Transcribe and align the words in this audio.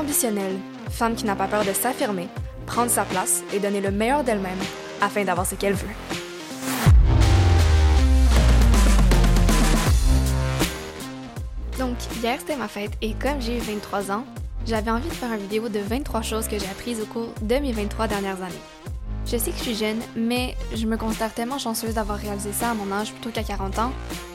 ambitionnelle, 0.00 0.56
femme 0.88 1.14
qui 1.14 1.24
n'a 1.24 1.36
pas 1.36 1.46
peur 1.46 1.64
de 1.64 1.72
s'affirmer, 1.72 2.28
prendre 2.66 2.90
sa 2.90 3.04
place 3.04 3.42
et 3.52 3.58
donner 3.58 3.80
le 3.80 3.90
meilleur 3.90 4.24
d'elle-même 4.24 4.58
afin 5.00 5.24
d'avoir 5.24 5.46
ce 5.46 5.54
qu'elle 5.54 5.74
veut. 5.74 5.88
Donc, 11.78 11.96
hier 12.22 12.36
c'était 12.38 12.56
ma 12.56 12.68
fête 12.68 12.92
et 13.02 13.14
comme 13.14 13.40
j'ai 13.40 13.56
eu 13.56 13.60
23 13.60 14.10
ans, 14.10 14.24
j'avais 14.66 14.90
envie 14.90 15.08
de 15.08 15.14
faire 15.14 15.32
une 15.32 15.40
vidéo 15.40 15.68
de 15.68 15.78
23 15.78 16.22
choses 16.22 16.48
que 16.48 16.58
j'ai 16.58 16.66
apprises 16.66 17.00
au 17.00 17.06
cours 17.06 17.32
de 17.42 17.56
mes 17.56 17.72
23 17.72 18.06
dernières 18.06 18.42
années. 18.42 18.54
Je 19.26 19.36
sais 19.36 19.50
que 19.50 19.58
je 19.58 19.62
suis 19.62 19.74
jeune, 19.74 20.00
mais 20.16 20.56
je 20.74 20.86
me 20.86 20.96
considère 20.96 21.32
tellement 21.32 21.58
chanceuse 21.58 21.94
d'avoir 21.94 22.18
réalisé 22.18 22.52
ça 22.52 22.70
à 22.70 22.74
mon 22.74 22.90
âge 22.90 23.12
plutôt 23.12 23.30
qu'à 23.30 23.42
40 23.42 23.78
ans. 23.78 23.92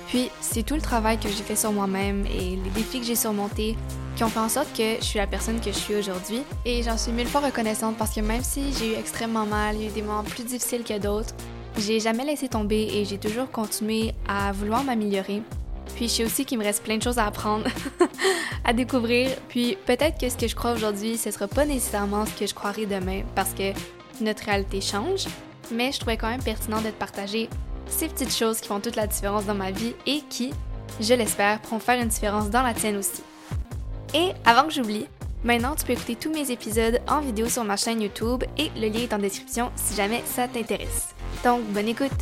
Puis, 0.07 0.29
c'est 0.41 0.63
tout 0.63 0.75
le 0.75 0.81
travail 0.81 1.17
que 1.17 1.27
j'ai 1.27 1.43
fait 1.43 1.55
sur 1.55 1.71
moi-même 1.71 2.25
et 2.27 2.55
les 2.63 2.69
défis 2.73 2.99
que 2.99 3.05
j'ai 3.05 3.15
surmontés 3.15 3.75
qui 4.15 4.23
ont 4.23 4.29
fait 4.29 4.39
en 4.39 4.49
sorte 4.49 4.71
que 4.75 4.95
je 4.99 5.03
suis 5.03 5.19
la 5.19 5.27
personne 5.27 5.59
que 5.59 5.71
je 5.71 5.77
suis 5.77 5.95
aujourd'hui. 5.95 6.41
Et 6.63 6.83
j'en 6.83 6.97
suis 6.97 7.11
mille 7.11 7.27
fois 7.27 7.41
reconnaissante 7.41 7.97
parce 7.97 8.15
que 8.15 8.21
même 8.21 8.43
si 8.43 8.73
j'ai 8.73 8.93
eu 8.93 8.95
extrêmement 8.95 9.45
mal, 9.45 9.75
il 9.75 9.81
y 9.81 9.85
a 9.85 9.89
eu 9.89 9.91
des 9.91 10.01
moments 10.01 10.23
plus 10.23 10.43
difficiles 10.43 10.83
que 10.83 10.97
d'autres, 10.97 11.35
j'ai 11.77 11.99
jamais 11.99 12.23
laissé 12.23 12.47
tomber 12.47 12.87
et 12.93 13.03
j'ai 13.05 13.17
toujours 13.17 13.51
continué 13.51 14.13
à 14.27 14.53
vouloir 14.53 14.83
m'améliorer. 14.83 15.41
Puis 15.95 16.07
je 16.07 16.13
sais 16.13 16.25
aussi 16.25 16.45
qu'il 16.45 16.57
me 16.57 16.63
reste 16.63 16.83
plein 16.83 16.97
de 16.97 17.03
choses 17.03 17.19
à 17.19 17.25
apprendre, 17.25 17.65
à 18.63 18.73
découvrir. 18.73 19.29
Puis 19.49 19.77
peut-être 19.85 20.19
que 20.19 20.29
ce 20.29 20.37
que 20.37 20.47
je 20.47 20.55
crois 20.55 20.71
aujourd'hui, 20.71 21.17
ce 21.17 21.31
sera 21.31 21.47
pas 21.47 21.65
nécessairement 21.65 22.25
ce 22.25 22.31
que 22.31 22.47
je 22.47 22.53
croirai 22.53 22.85
demain 22.85 23.23
parce 23.35 23.53
que 23.53 23.73
notre 24.21 24.45
réalité 24.45 24.79
change. 24.79 25.25
Mais 25.71 25.91
je 25.91 25.99
trouvais 25.99 26.17
quand 26.17 26.29
même 26.29 26.43
pertinent 26.43 26.79
de 26.81 26.89
te 26.89 26.97
partager 26.97 27.49
ces 27.87 28.07
petites 28.07 28.33
choses 28.33 28.61
qui 28.61 28.67
font 28.67 28.79
toute 28.79 28.95
la 28.95 29.07
différence 29.07 29.45
dans 29.45 29.55
ma 29.55 29.71
vie 29.71 29.93
et 30.05 30.21
qui, 30.29 30.53
je 31.01 31.13
l'espère, 31.13 31.59
pourront 31.59 31.79
faire 31.79 32.01
une 32.01 32.07
différence 32.07 32.49
dans 32.49 32.61
la 32.61 32.73
tienne 32.73 32.97
aussi. 32.97 33.23
Et 34.17 34.31
avant 34.45 34.65
que 34.65 34.71
j'oublie, 34.71 35.07
maintenant 35.43 35.75
tu 35.75 35.83
peux 35.83 35.91
écouter 35.91 36.15
tous 36.15 36.31
mes 36.31 36.49
épisodes 36.49 37.01
en 37.05 37.19
vidéo 37.19 37.49
sur 37.49 37.65
ma 37.65 37.75
chaîne 37.75 38.01
YouTube 38.01 38.45
et 38.57 38.69
le 38.77 38.87
lien 38.87 39.01
est 39.01 39.13
en 39.13 39.17
description 39.17 39.73
si 39.75 39.93
jamais 39.93 40.21
ça 40.25 40.47
t'intéresse. 40.47 41.13
Donc, 41.43 41.65
bonne 41.65 41.89
écoute! 41.89 42.13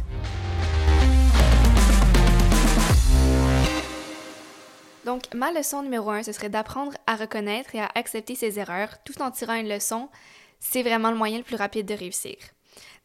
Donc, 5.05 5.31
ma 5.35 5.51
leçon 5.51 5.83
numéro 5.83 6.09
un, 6.09 6.23
ce 6.23 6.31
serait 6.31 6.49
d'apprendre 6.49 6.93
à 7.05 7.15
reconnaître 7.15 7.75
et 7.75 7.79
à 7.79 7.91
accepter 7.93 8.33
ses 8.33 8.57
erreurs 8.57 9.03
tout 9.03 9.21
en 9.21 9.29
tirant 9.29 9.53
une 9.53 9.69
leçon. 9.69 10.09
C'est 10.59 10.81
vraiment 10.81 11.11
le 11.11 11.17
moyen 11.17 11.37
le 11.37 11.43
plus 11.43 11.57
rapide 11.57 11.85
de 11.85 11.93
réussir. 11.93 12.37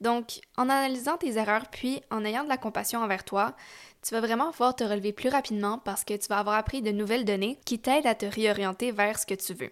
Donc, 0.00 0.40
en 0.56 0.70
analysant 0.70 1.18
tes 1.18 1.36
erreurs 1.36 1.66
puis 1.70 2.00
en 2.10 2.24
ayant 2.24 2.44
de 2.44 2.48
la 2.48 2.56
compassion 2.56 3.02
envers 3.02 3.24
toi, 3.24 3.54
tu 4.02 4.14
vas 4.14 4.20
vraiment 4.20 4.50
pouvoir 4.50 4.76
te 4.76 4.84
relever 4.84 5.12
plus 5.12 5.28
rapidement 5.28 5.78
parce 5.78 6.04
que 6.04 6.14
tu 6.14 6.28
vas 6.28 6.38
avoir 6.38 6.56
appris 6.56 6.82
de 6.82 6.90
nouvelles 6.90 7.24
données 7.24 7.58
qui 7.64 7.78
t'aident 7.78 8.06
à 8.06 8.14
te 8.14 8.26
réorienter 8.26 8.92
vers 8.92 9.18
ce 9.18 9.26
que 9.26 9.34
tu 9.34 9.54
veux. 9.54 9.70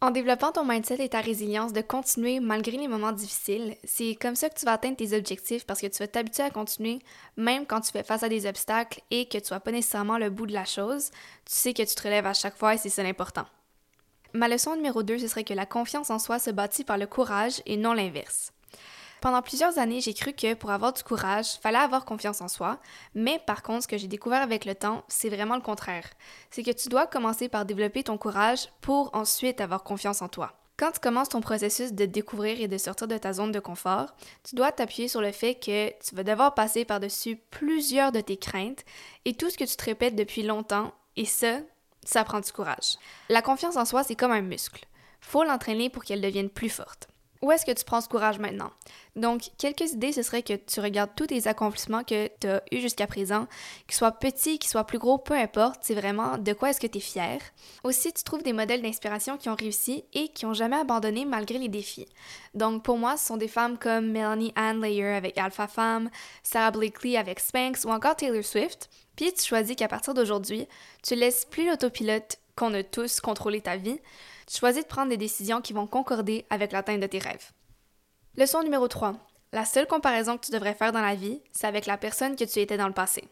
En 0.00 0.10
développant 0.10 0.52
ton 0.52 0.66
mindset 0.66 1.02
et 1.02 1.08
ta 1.08 1.20
résilience 1.20 1.72
de 1.72 1.80
continuer 1.80 2.38
malgré 2.38 2.76
les 2.76 2.88
moments 2.88 3.12
difficiles, 3.12 3.76
c'est 3.84 4.14
comme 4.16 4.36
ça 4.36 4.50
que 4.50 4.58
tu 4.58 4.66
vas 4.66 4.72
atteindre 4.72 4.96
tes 4.96 5.16
objectifs 5.16 5.64
parce 5.64 5.80
que 5.80 5.86
tu 5.86 5.98
vas 5.98 6.08
t'habituer 6.08 6.42
à 6.42 6.50
continuer 6.50 6.98
même 7.38 7.64
quand 7.64 7.80
tu 7.80 7.90
fais 7.90 8.02
face 8.02 8.22
à 8.22 8.28
des 8.28 8.46
obstacles 8.46 9.00
et 9.10 9.26
que 9.26 9.38
tu 9.38 9.52
n'as 9.52 9.60
pas 9.60 9.72
nécessairement 9.72 10.18
le 10.18 10.28
bout 10.28 10.46
de 10.46 10.52
la 10.52 10.66
chose. 10.66 11.10
Tu 11.46 11.54
sais 11.54 11.72
que 11.72 11.82
tu 11.82 11.94
te 11.94 12.02
relèves 12.02 12.26
à 12.26 12.34
chaque 12.34 12.56
fois 12.56 12.74
et 12.74 12.78
c'est 12.78 12.90
ça 12.90 13.02
l'important. 13.02 13.46
Ma 14.34 14.48
leçon 14.48 14.76
numéro 14.76 15.02
2, 15.02 15.18
ce 15.18 15.28
serait 15.28 15.44
que 15.44 15.54
la 15.54 15.64
confiance 15.64 16.10
en 16.10 16.18
soi 16.18 16.38
se 16.38 16.50
bâtit 16.50 16.84
par 16.84 16.98
le 16.98 17.06
courage 17.06 17.62
et 17.64 17.76
non 17.76 17.94
l'inverse. 17.94 18.52
Pendant 19.24 19.40
plusieurs 19.40 19.78
années, 19.78 20.02
j'ai 20.02 20.12
cru 20.12 20.34
que 20.34 20.52
pour 20.52 20.70
avoir 20.70 20.92
du 20.92 21.02
courage, 21.02 21.54
fallait 21.62 21.78
avoir 21.78 22.04
confiance 22.04 22.42
en 22.42 22.48
soi, 22.48 22.78
mais 23.14 23.40
par 23.46 23.62
contre, 23.62 23.84
ce 23.84 23.88
que 23.88 23.96
j'ai 23.96 24.06
découvert 24.06 24.42
avec 24.42 24.66
le 24.66 24.74
temps, 24.74 25.02
c'est 25.08 25.30
vraiment 25.30 25.54
le 25.54 25.62
contraire. 25.62 26.04
C'est 26.50 26.62
que 26.62 26.70
tu 26.70 26.90
dois 26.90 27.06
commencer 27.06 27.48
par 27.48 27.64
développer 27.64 28.02
ton 28.02 28.18
courage 28.18 28.68
pour 28.82 29.08
ensuite 29.14 29.62
avoir 29.62 29.82
confiance 29.82 30.20
en 30.20 30.28
toi. 30.28 30.52
Quand 30.76 30.90
tu 30.90 31.00
commences 31.00 31.30
ton 31.30 31.40
processus 31.40 31.94
de 31.94 32.04
découvrir 32.04 32.60
et 32.60 32.68
de 32.68 32.76
sortir 32.76 33.08
de 33.08 33.16
ta 33.16 33.32
zone 33.32 33.50
de 33.50 33.60
confort, 33.60 34.14
tu 34.46 34.56
dois 34.56 34.72
t'appuyer 34.72 35.08
sur 35.08 35.22
le 35.22 35.32
fait 35.32 35.54
que 35.54 35.88
tu 36.06 36.14
vas 36.14 36.22
devoir 36.22 36.52
passer 36.52 36.84
par-dessus 36.84 37.36
plusieurs 37.50 38.12
de 38.12 38.20
tes 38.20 38.36
craintes 38.36 38.84
et 39.24 39.32
tout 39.32 39.48
ce 39.48 39.56
que 39.56 39.64
tu 39.64 39.76
te 39.76 39.84
répètes 39.86 40.16
depuis 40.16 40.42
longtemps, 40.42 40.92
et 41.16 41.24
ça, 41.24 41.60
ça 42.04 42.24
prend 42.24 42.40
du 42.40 42.52
courage. 42.52 42.98
La 43.30 43.40
confiance 43.40 43.78
en 43.78 43.86
soi, 43.86 44.04
c'est 44.04 44.16
comme 44.16 44.32
un 44.32 44.42
muscle. 44.42 44.84
Faut 45.22 45.44
l'entraîner 45.44 45.88
pour 45.88 46.04
qu'elle 46.04 46.20
devienne 46.20 46.50
plus 46.50 46.68
forte. 46.68 47.08
Où 47.44 47.52
est-ce 47.52 47.66
que 47.66 47.72
tu 47.72 47.84
prends 47.84 48.00
ce 48.00 48.08
courage 48.08 48.38
maintenant? 48.38 48.70
Donc, 49.16 49.50
quelques 49.58 49.92
idées, 49.92 50.12
ce 50.12 50.22
serait 50.22 50.42
que 50.42 50.54
tu 50.54 50.80
regardes 50.80 51.10
tous 51.14 51.26
tes 51.26 51.46
accomplissements 51.46 52.02
que 52.02 52.30
tu 52.40 52.46
as 52.46 52.62
eus 52.72 52.80
jusqu'à 52.80 53.06
présent, 53.06 53.46
qu'ils 53.86 53.96
soient 53.96 54.12
petits, 54.12 54.58
qu'ils 54.58 54.70
soient 54.70 54.86
plus 54.86 54.96
gros, 54.96 55.18
peu 55.18 55.34
importe, 55.34 55.80
c'est 55.82 55.94
vraiment 55.94 56.38
de 56.38 56.54
quoi 56.54 56.70
est-ce 56.70 56.80
que 56.80 56.86
tu 56.86 56.96
es 56.96 57.02
fier. 57.02 57.38
Aussi, 57.82 58.14
tu 58.14 58.24
trouves 58.24 58.42
des 58.42 58.54
modèles 58.54 58.80
d'inspiration 58.80 59.36
qui 59.36 59.50
ont 59.50 59.56
réussi 59.56 60.06
et 60.14 60.28
qui 60.28 60.46
n'ont 60.46 60.54
jamais 60.54 60.76
abandonné 60.76 61.26
malgré 61.26 61.58
les 61.58 61.68
défis. 61.68 62.08
Donc, 62.54 62.82
pour 62.82 62.96
moi, 62.96 63.18
ce 63.18 63.26
sont 63.26 63.36
des 63.36 63.46
femmes 63.46 63.76
comme 63.76 64.10
Melanie 64.10 64.54
Ann 64.56 64.80
Layer 64.80 65.08
avec 65.08 65.36
Alpha 65.36 65.68
Femme, 65.68 66.08
Sarah 66.42 66.70
Blakely 66.70 67.18
avec 67.18 67.40
Spanx 67.40 67.84
ou 67.84 67.90
encore 67.90 68.16
Taylor 68.16 68.42
Swift. 68.42 68.88
Puis, 69.16 69.34
tu 69.34 69.44
choisis 69.44 69.76
qu'à 69.76 69.88
partir 69.88 70.14
d'aujourd'hui, 70.14 70.66
tu 71.02 71.14
laisses 71.14 71.44
plus 71.44 71.68
l'autopilote 71.68 72.38
qu'on 72.56 72.72
a 72.72 72.82
tous 72.82 73.20
contrôler 73.20 73.60
ta 73.60 73.76
vie, 73.76 74.00
tu 74.46 74.58
choisis 74.58 74.82
de 74.82 74.88
prendre 74.88 75.10
des 75.10 75.16
décisions 75.16 75.60
qui 75.60 75.72
vont 75.72 75.86
concorder 75.86 76.44
avec 76.50 76.72
l'atteinte 76.72 77.00
de 77.00 77.06
tes 77.06 77.18
rêves. 77.18 77.52
Leçon 78.36 78.62
numéro 78.62 78.88
3. 78.88 79.14
La 79.52 79.64
seule 79.64 79.86
comparaison 79.86 80.36
que 80.36 80.46
tu 80.46 80.52
devrais 80.52 80.74
faire 80.74 80.92
dans 80.92 81.00
la 81.00 81.14
vie, 81.14 81.40
c'est 81.52 81.66
avec 81.66 81.86
la 81.86 81.96
personne 81.96 82.36
que 82.36 82.44
tu 82.44 82.58
étais 82.58 82.76
dans 82.76 82.88
le 82.88 82.92
passé. 82.92 83.28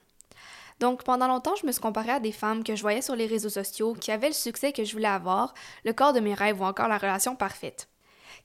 Donc, 0.78 1.04
pendant 1.04 1.28
longtemps, 1.28 1.56
je 1.56 1.66
me 1.66 1.72
suis 1.72 1.80
comparée 1.80 2.12
à 2.12 2.20
des 2.20 2.32
femmes 2.32 2.64
que 2.64 2.76
je 2.76 2.82
voyais 2.82 3.02
sur 3.02 3.16
les 3.16 3.26
réseaux 3.26 3.48
sociaux 3.48 3.94
qui 3.94 4.10
avaient 4.10 4.28
le 4.28 4.34
succès 4.34 4.72
que 4.72 4.84
je 4.84 4.92
voulais 4.92 5.06
avoir, 5.06 5.54
le 5.84 5.92
corps 5.92 6.12
de 6.12 6.20
mes 6.20 6.34
rêves 6.34 6.60
ou 6.60 6.64
encore 6.64 6.88
la 6.88 6.98
relation 6.98 7.36
parfaite. 7.36 7.88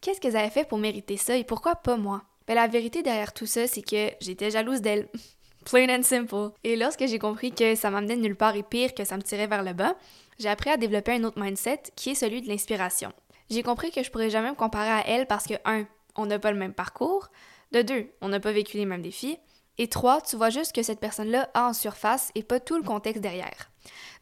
Qu'est-ce 0.01 0.19
qu'elles 0.19 0.37
avaient 0.37 0.49
fait 0.49 0.67
pour 0.67 0.77
mériter 0.77 1.17
ça 1.17 1.35
et 1.35 1.43
pourquoi 1.43 1.75
pas 1.75 1.97
moi? 1.97 2.23
Ben, 2.47 2.55
la 2.55 2.67
vérité 2.67 3.03
derrière 3.03 3.33
tout 3.33 3.45
ça, 3.45 3.67
c'est 3.67 3.81
que 3.81 4.11
j'étais 4.21 4.51
jalouse 4.51 4.81
d'elles. 4.81 5.09
Plain 5.69 5.89
and 5.89 6.03
simple. 6.03 6.51
Et 6.63 6.77
lorsque 6.77 7.05
j'ai 7.07 7.19
compris 7.19 7.51
que 7.51 7.75
ça 7.75 7.89
m'amenait 7.89 8.15
nulle 8.15 8.37
part 8.37 8.55
et 8.55 8.63
pire 8.63 8.93
que 8.93 9.03
ça 9.03 9.17
me 9.17 9.21
tirait 9.21 9.47
vers 9.47 9.63
le 9.63 9.73
bas, 9.73 9.95
j'ai 10.39 10.47
appris 10.47 10.69
à 10.69 10.77
développer 10.77 11.11
un 11.11 11.25
autre 11.25 11.41
mindset 11.41 11.81
qui 11.97 12.11
est 12.11 12.15
celui 12.15 12.41
de 12.41 12.47
l'inspiration. 12.47 13.11
J'ai 13.49 13.63
compris 13.63 13.91
que 13.91 14.01
je 14.01 14.09
pourrais 14.09 14.29
jamais 14.29 14.51
me 14.51 14.55
comparer 14.55 14.89
à 14.89 15.05
elle 15.05 15.27
parce 15.27 15.45
que, 15.45 15.55
un, 15.65 15.83
on 16.15 16.25
n'a 16.25 16.39
pas 16.39 16.51
le 16.51 16.57
même 16.57 16.73
parcours, 16.73 17.27
de 17.73 17.81
deux, 17.81 18.07
on 18.21 18.29
n'a 18.29 18.39
pas 18.39 18.53
vécu 18.53 18.77
les 18.77 18.85
mêmes 18.85 19.01
défis, 19.01 19.39
et 19.77 19.89
trois, 19.89 20.21
tu 20.21 20.37
vois 20.37 20.49
juste 20.49 20.73
que 20.73 20.83
cette 20.83 21.01
personne-là 21.01 21.49
a 21.53 21.67
en 21.67 21.73
surface 21.73 22.31
et 22.33 22.43
pas 22.43 22.61
tout 22.61 22.77
le 22.77 22.83
contexte 22.83 23.21
derrière. 23.21 23.69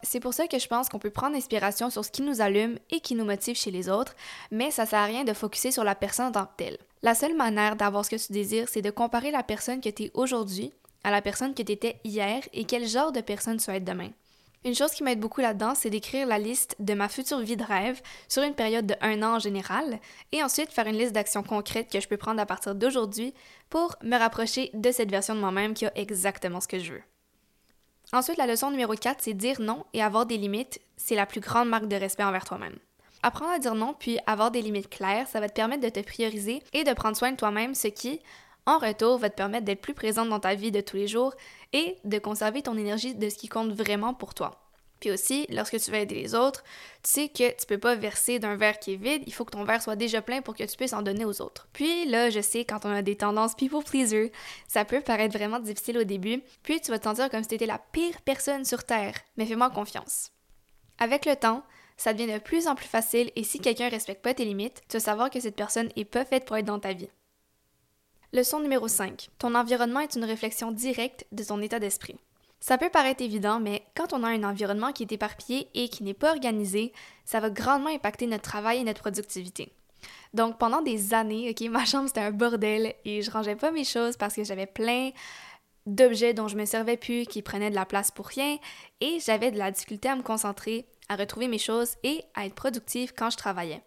C'est 0.02 0.20
pour 0.20 0.34
ça 0.34 0.48
que 0.48 0.58
je 0.58 0.68
pense 0.68 0.90
qu'on 0.90 1.00
peut 1.00 1.12
prendre 1.12 1.36
inspiration 1.36 1.92
sur 1.92 2.04
ce 2.04 2.12
qui 2.12 2.24
nous 2.24 2.42
allume 2.42 2.80
et 2.90 3.02
qui 3.02 3.14
nous 3.14 3.24
motive 3.24 3.56
chez 3.56 3.72
les 3.72 3.88
autres, 3.88 4.16
mais 4.50 4.72
ça 4.72 4.88
sert 4.88 5.00
à 5.00 5.06
rien 5.06 5.24
de 5.24 5.34
focuser 5.34 5.70
sur 5.70 5.84
la 5.84 5.94
personne 5.94 6.26
en 6.26 6.32
tant 6.32 6.46
que 6.46 6.56
telle. 6.58 6.78
La 7.04 7.14
seule 7.14 7.36
manière 7.36 7.76
d'avoir 7.76 8.04
ce 8.04 8.10
que 8.10 8.16
tu 8.16 8.34
désires, 8.34 8.68
c'est 8.68 8.82
de 8.82 8.90
comparer 8.90 9.30
la 9.30 9.44
personne 9.44 9.80
que 9.80 9.90
tu 9.90 10.06
es 10.06 10.12
aujourd'hui 10.16 10.74
à 11.06 11.12
la 11.12 11.22
personne 11.22 11.54
que 11.54 11.62
tu 11.62 11.72
étais 11.72 12.00
hier 12.04 12.42
et 12.52 12.66
quel 12.66 12.88
genre 12.88 13.12
de 13.12 13.22
personne 13.22 13.58
tu 13.58 13.68
vas 13.68 13.76
être 13.78 13.86
demain. 13.86 14.10
Une 14.66 14.74
chose 14.74 14.90
qui 14.90 15.04
m'aide 15.04 15.20
beaucoup 15.20 15.40
là-dedans, 15.40 15.76
c'est 15.76 15.92
d'écrire 15.92 16.26
la 16.26 16.40
liste 16.40 16.76
de 16.80 16.96
ma 16.96 17.08
future 17.08 17.38
vie 17.40 17.56
de 17.56 17.64
rêve 17.64 18.02
sur 18.28 18.42
une 18.42 18.56
période 18.56 18.88
de 18.88 18.96
un 19.02 19.22
an 19.22 19.36
en 19.36 19.40
général, 19.40 20.00
et 20.32 20.42
ensuite 20.42 20.72
faire 20.72 20.88
une 20.88 20.98
liste 20.98 21.14
d'actions 21.14 21.44
concrètes 21.44 21.92
que 21.92 22.00
je 22.00 22.08
peux 22.08 22.18
prendre 22.18 22.42
à 22.42 22.48
partir 22.48 22.74
d'aujourd'hui 22.74 23.36
pour 23.70 23.96
me 24.04 24.18
rapprocher 24.18 24.72
de 24.74 24.92
cette 24.92 25.12
version 25.12 25.36
de 25.36 25.40
moi-même 25.40 25.76
qui 25.76 25.86
a 25.86 25.96
exactement 25.96 26.60
ce 26.60 26.68
que 26.68 26.80
je 26.80 26.94
veux. 26.94 27.04
Ensuite, 28.12 28.38
la 28.38 28.48
leçon 28.48 28.72
numéro 28.72 28.96
4, 28.96 29.22
c'est 29.22 29.36
dire 29.36 29.62
non 29.62 29.86
et 29.94 30.02
avoir 30.02 30.26
des 30.26 30.38
limites, 30.38 30.82
c'est 30.98 31.16
la 31.16 31.28
plus 31.28 31.42
grande 31.42 31.70
marque 31.70 31.88
de 31.88 31.98
respect 31.98 32.24
envers 32.24 32.46
toi-même. 32.46 32.80
Apprendre 33.22 33.52
à 33.52 33.60
dire 33.60 33.76
non 33.76 33.94
puis 33.94 34.18
avoir 34.26 34.50
des 34.50 34.64
limites 34.64 34.90
claires, 34.90 35.28
ça 35.28 35.40
va 35.40 35.50
te 35.50 35.54
permettre 35.54 35.84
de 35.84 35.90
te 35.90 36.00
prioriser 36.00 36.64
et 36.74 36.84
de 36.84 36.94
prendre 36.94 37.16
soin 37.16 37.32
de 37.32 37.38
toi-même, 37.38 37.76
ce 37.76 37.90
qui, 37.90 38.20
en 38.66 38.80
retour, 38.80 39.18
va 39.18 39.30
te 39.30 39.36
permettre 39.36 39.66
d'être 39.66 39.82
plus 39.82 39.94
présente 39.94 40.30
dans 40.30 40.40
ta 40.40 40.56
vie 40.56 40.72
de 40.72 40.82
tous 40.82 40.98
les 40.98 41.08
jours 41.08 41.34
et 41.74 41.98
de 42.04 42.20
conserver 42.20 42.62
ton 42.62 42.78
énergie 42.78 43.16
de 43.16 43.30
ce 43.30 43.36
qui 43.36 43.48
compte 43.48 43.72
vraiment 43.72 44.14
pour 44.14 44.34
toi. 44.34 44.66
Puis 45.00 45.12
aussi, 45.12 45.46
lorsque 45.50 45.80
tu 45.80 45.92
veux 45.92 45.98
aider 45.98 46.16
les 46.16 46.36
autres, 46.36 46.64
tu 47.04 47.12
sais 47.12 47.30
que 47.30 47.56
tu 47.56 47.66
peux 47.68 47.78
pas 47.78 47.96
verser 47.96 48.40
d'un 48.40 48.56
verre 48.56 48.80
qui 48.80 48.94
est 48.94 48.98
vide, 48.98 49.24
il 49.28 49.34
faut 49.34 49.46
que 49.46 49.52
ton 49.52 49.64
verre 49.64 49.82
soit 49.82 49.96
déjà 49.96 50.22
plein 50.22 50.42
pour 50.42 50.56
que 50.56 50.64
tu 50.64 50.78
puisses 50.78 50.94
en 50.94 51.02
donner 51.02 51.26
aux 51.26 51.42
autres. 51.42 51.68
Puis 51.74 52.06
là, 52.06 52.30
je 52.30 52.40
sais, 52.40 52.66
quand 52.66 52.86
on 52.86 52.92
a 52.92 53.02
des 53.02 53.18
tendances 53.18 53.56
people 53.56 53.84
pleaser, 53.84 54.32
ça 54.68 54.86
peut 54.86 55.02
paraître 55.02 55.38
vraiment 55.38 55.60
difficile 55.60 55.98
au 55.98 56.04
début, 56.04 56.42
puis 56.64 56.82
tu 56.82 56.92
vas 56.92 57.00
te 57.00 57.04
sentir 57.04 57.30
comme 57.30 57.44
si 57.44 57.50
tu 57.50 57.56
étais 57.56 57.66
la 57.66 57.80
pire 57.92 58.22
personne 58.22 58.66
sur 58.66 58.84
Terre, 58.84 59.16
mais 59.38 59.46
fais-moi 59.46 59.70
confiance. 59.70 60.32
Avec 60.98 61.26
le 61.26 61.36
temps, 61.36 61.64
ça 61.98 62.14
devient 62.14 62.32
de 62.32 62.40
plus 62.40 62.68
en 62.68 62.76
plus 62.76 62.88
facile 62.88 63.32
et 63.36 63.44
si 63.44 63.60
quelqu'un 63.60 63.90
respecte 63.90 64.24
pas 64.24 64.34
tes 64.34 64.46
limites, 64.46 64.82
tu 64.90 64.98
vas 64.98 65.04
savoir 65.04 65.30
que 65.30 65.40
cette 65.40 65.56
personne 65.56 65.90
est 65.96 66.06
pas 66.06 66.26
faite 66.26 66.46
pour 66.46 66.58
être 66.58 66.66
dans 66.66 66.80
ta 66.80 66.94
vie. 66.94 67.10
Leçon 68.36 68.60
numéro 68.60 68.90
5. 68.90 69.30
Ton 69.40 69.56
environnement 69.56 70.02
est 70.02 70.16
une 70.16 70.26
réflexion 70.26 70.74
directe 70.74 71.26
de 71.32 71.42
ton 71.42 71.62
état 71.62 71.80
d'esprit. 71.80 72.18
Ça 72.60 72.78
peut 72.78 72.90
paraître 72.90 73.24
évident, 73.24 73.62
mais 73.62 73.86
quand 73.96 74.12
on 74.12 74.24
a 74.24 74.28
un 74.28 74.44
environnement 74.44 74.92
qui 74.92 75.04
est 75.04 75.12
éparpillé 75.14 75.70
et 75.74 75.88
qui 75.88 76.04
n'est 76.04 76.14
pas 76.14 76.32
organisé, 76.32 76.92
ça 77.24 77.40
va 77.40 77.50
grandement 77.50 77.96
impacter 77.96 78.28
notre 78.28 78.44
travail 78.44 78.80
et 78.80 78.84
notre 78.84 79.00
productivité. 79.00 79.72
Donc 80.34 80.58
pendant 80.58 80.82
des 80.82 81.14
années, 81.14 81.50
ok, 81.50 81.62
ma 81.70 81.86
chambre 81.86 82.10
c'était 82.10 82.20
un 82.20 82.32
bordel 82.32 82.94
et 83.06 83.22
je 83.22 83.32
rangeais 83.32 83.56
pas 83.56 83.72
mes 83.72 83.86
choses 83.86 84.18
parce 84.18 84.36
que 84.36 84.44
j'avais 84.44 84.66
plein 84.66 85.12
d'objets 85.86 86.34
dont 86.34 86.50
je 86.50 86.58
me 86.58 86.66
servais 86.66 86.98
plus, 86.98 87.26
qui 87.26 87.42
prenaient 87.42 87.70
de 87.70 87.76
la 87.76 87.86
place 87.86 88.12
pour 88.12 88.28
rien, 88.28 88.58
et 89.00 89.20
j'avais 89.26 89.52
de 89.52 89.58
la 89.58 89.72
difficulté 89.72 90.10
à 90.10 90.16
me 90.18 90.24
concentrer, 90.24 90.86
à 91.08 91.16
retrouver 91.16 91.48
mes 91.48 91.58
choses 91.58 91.96
et 92.04 92.22
à 92.34 92.46
être 92.46 92.56
productive 92.56 93.14
quand 93.16 93.30
je 93.30 93.38
travaillais. 93.38 93.82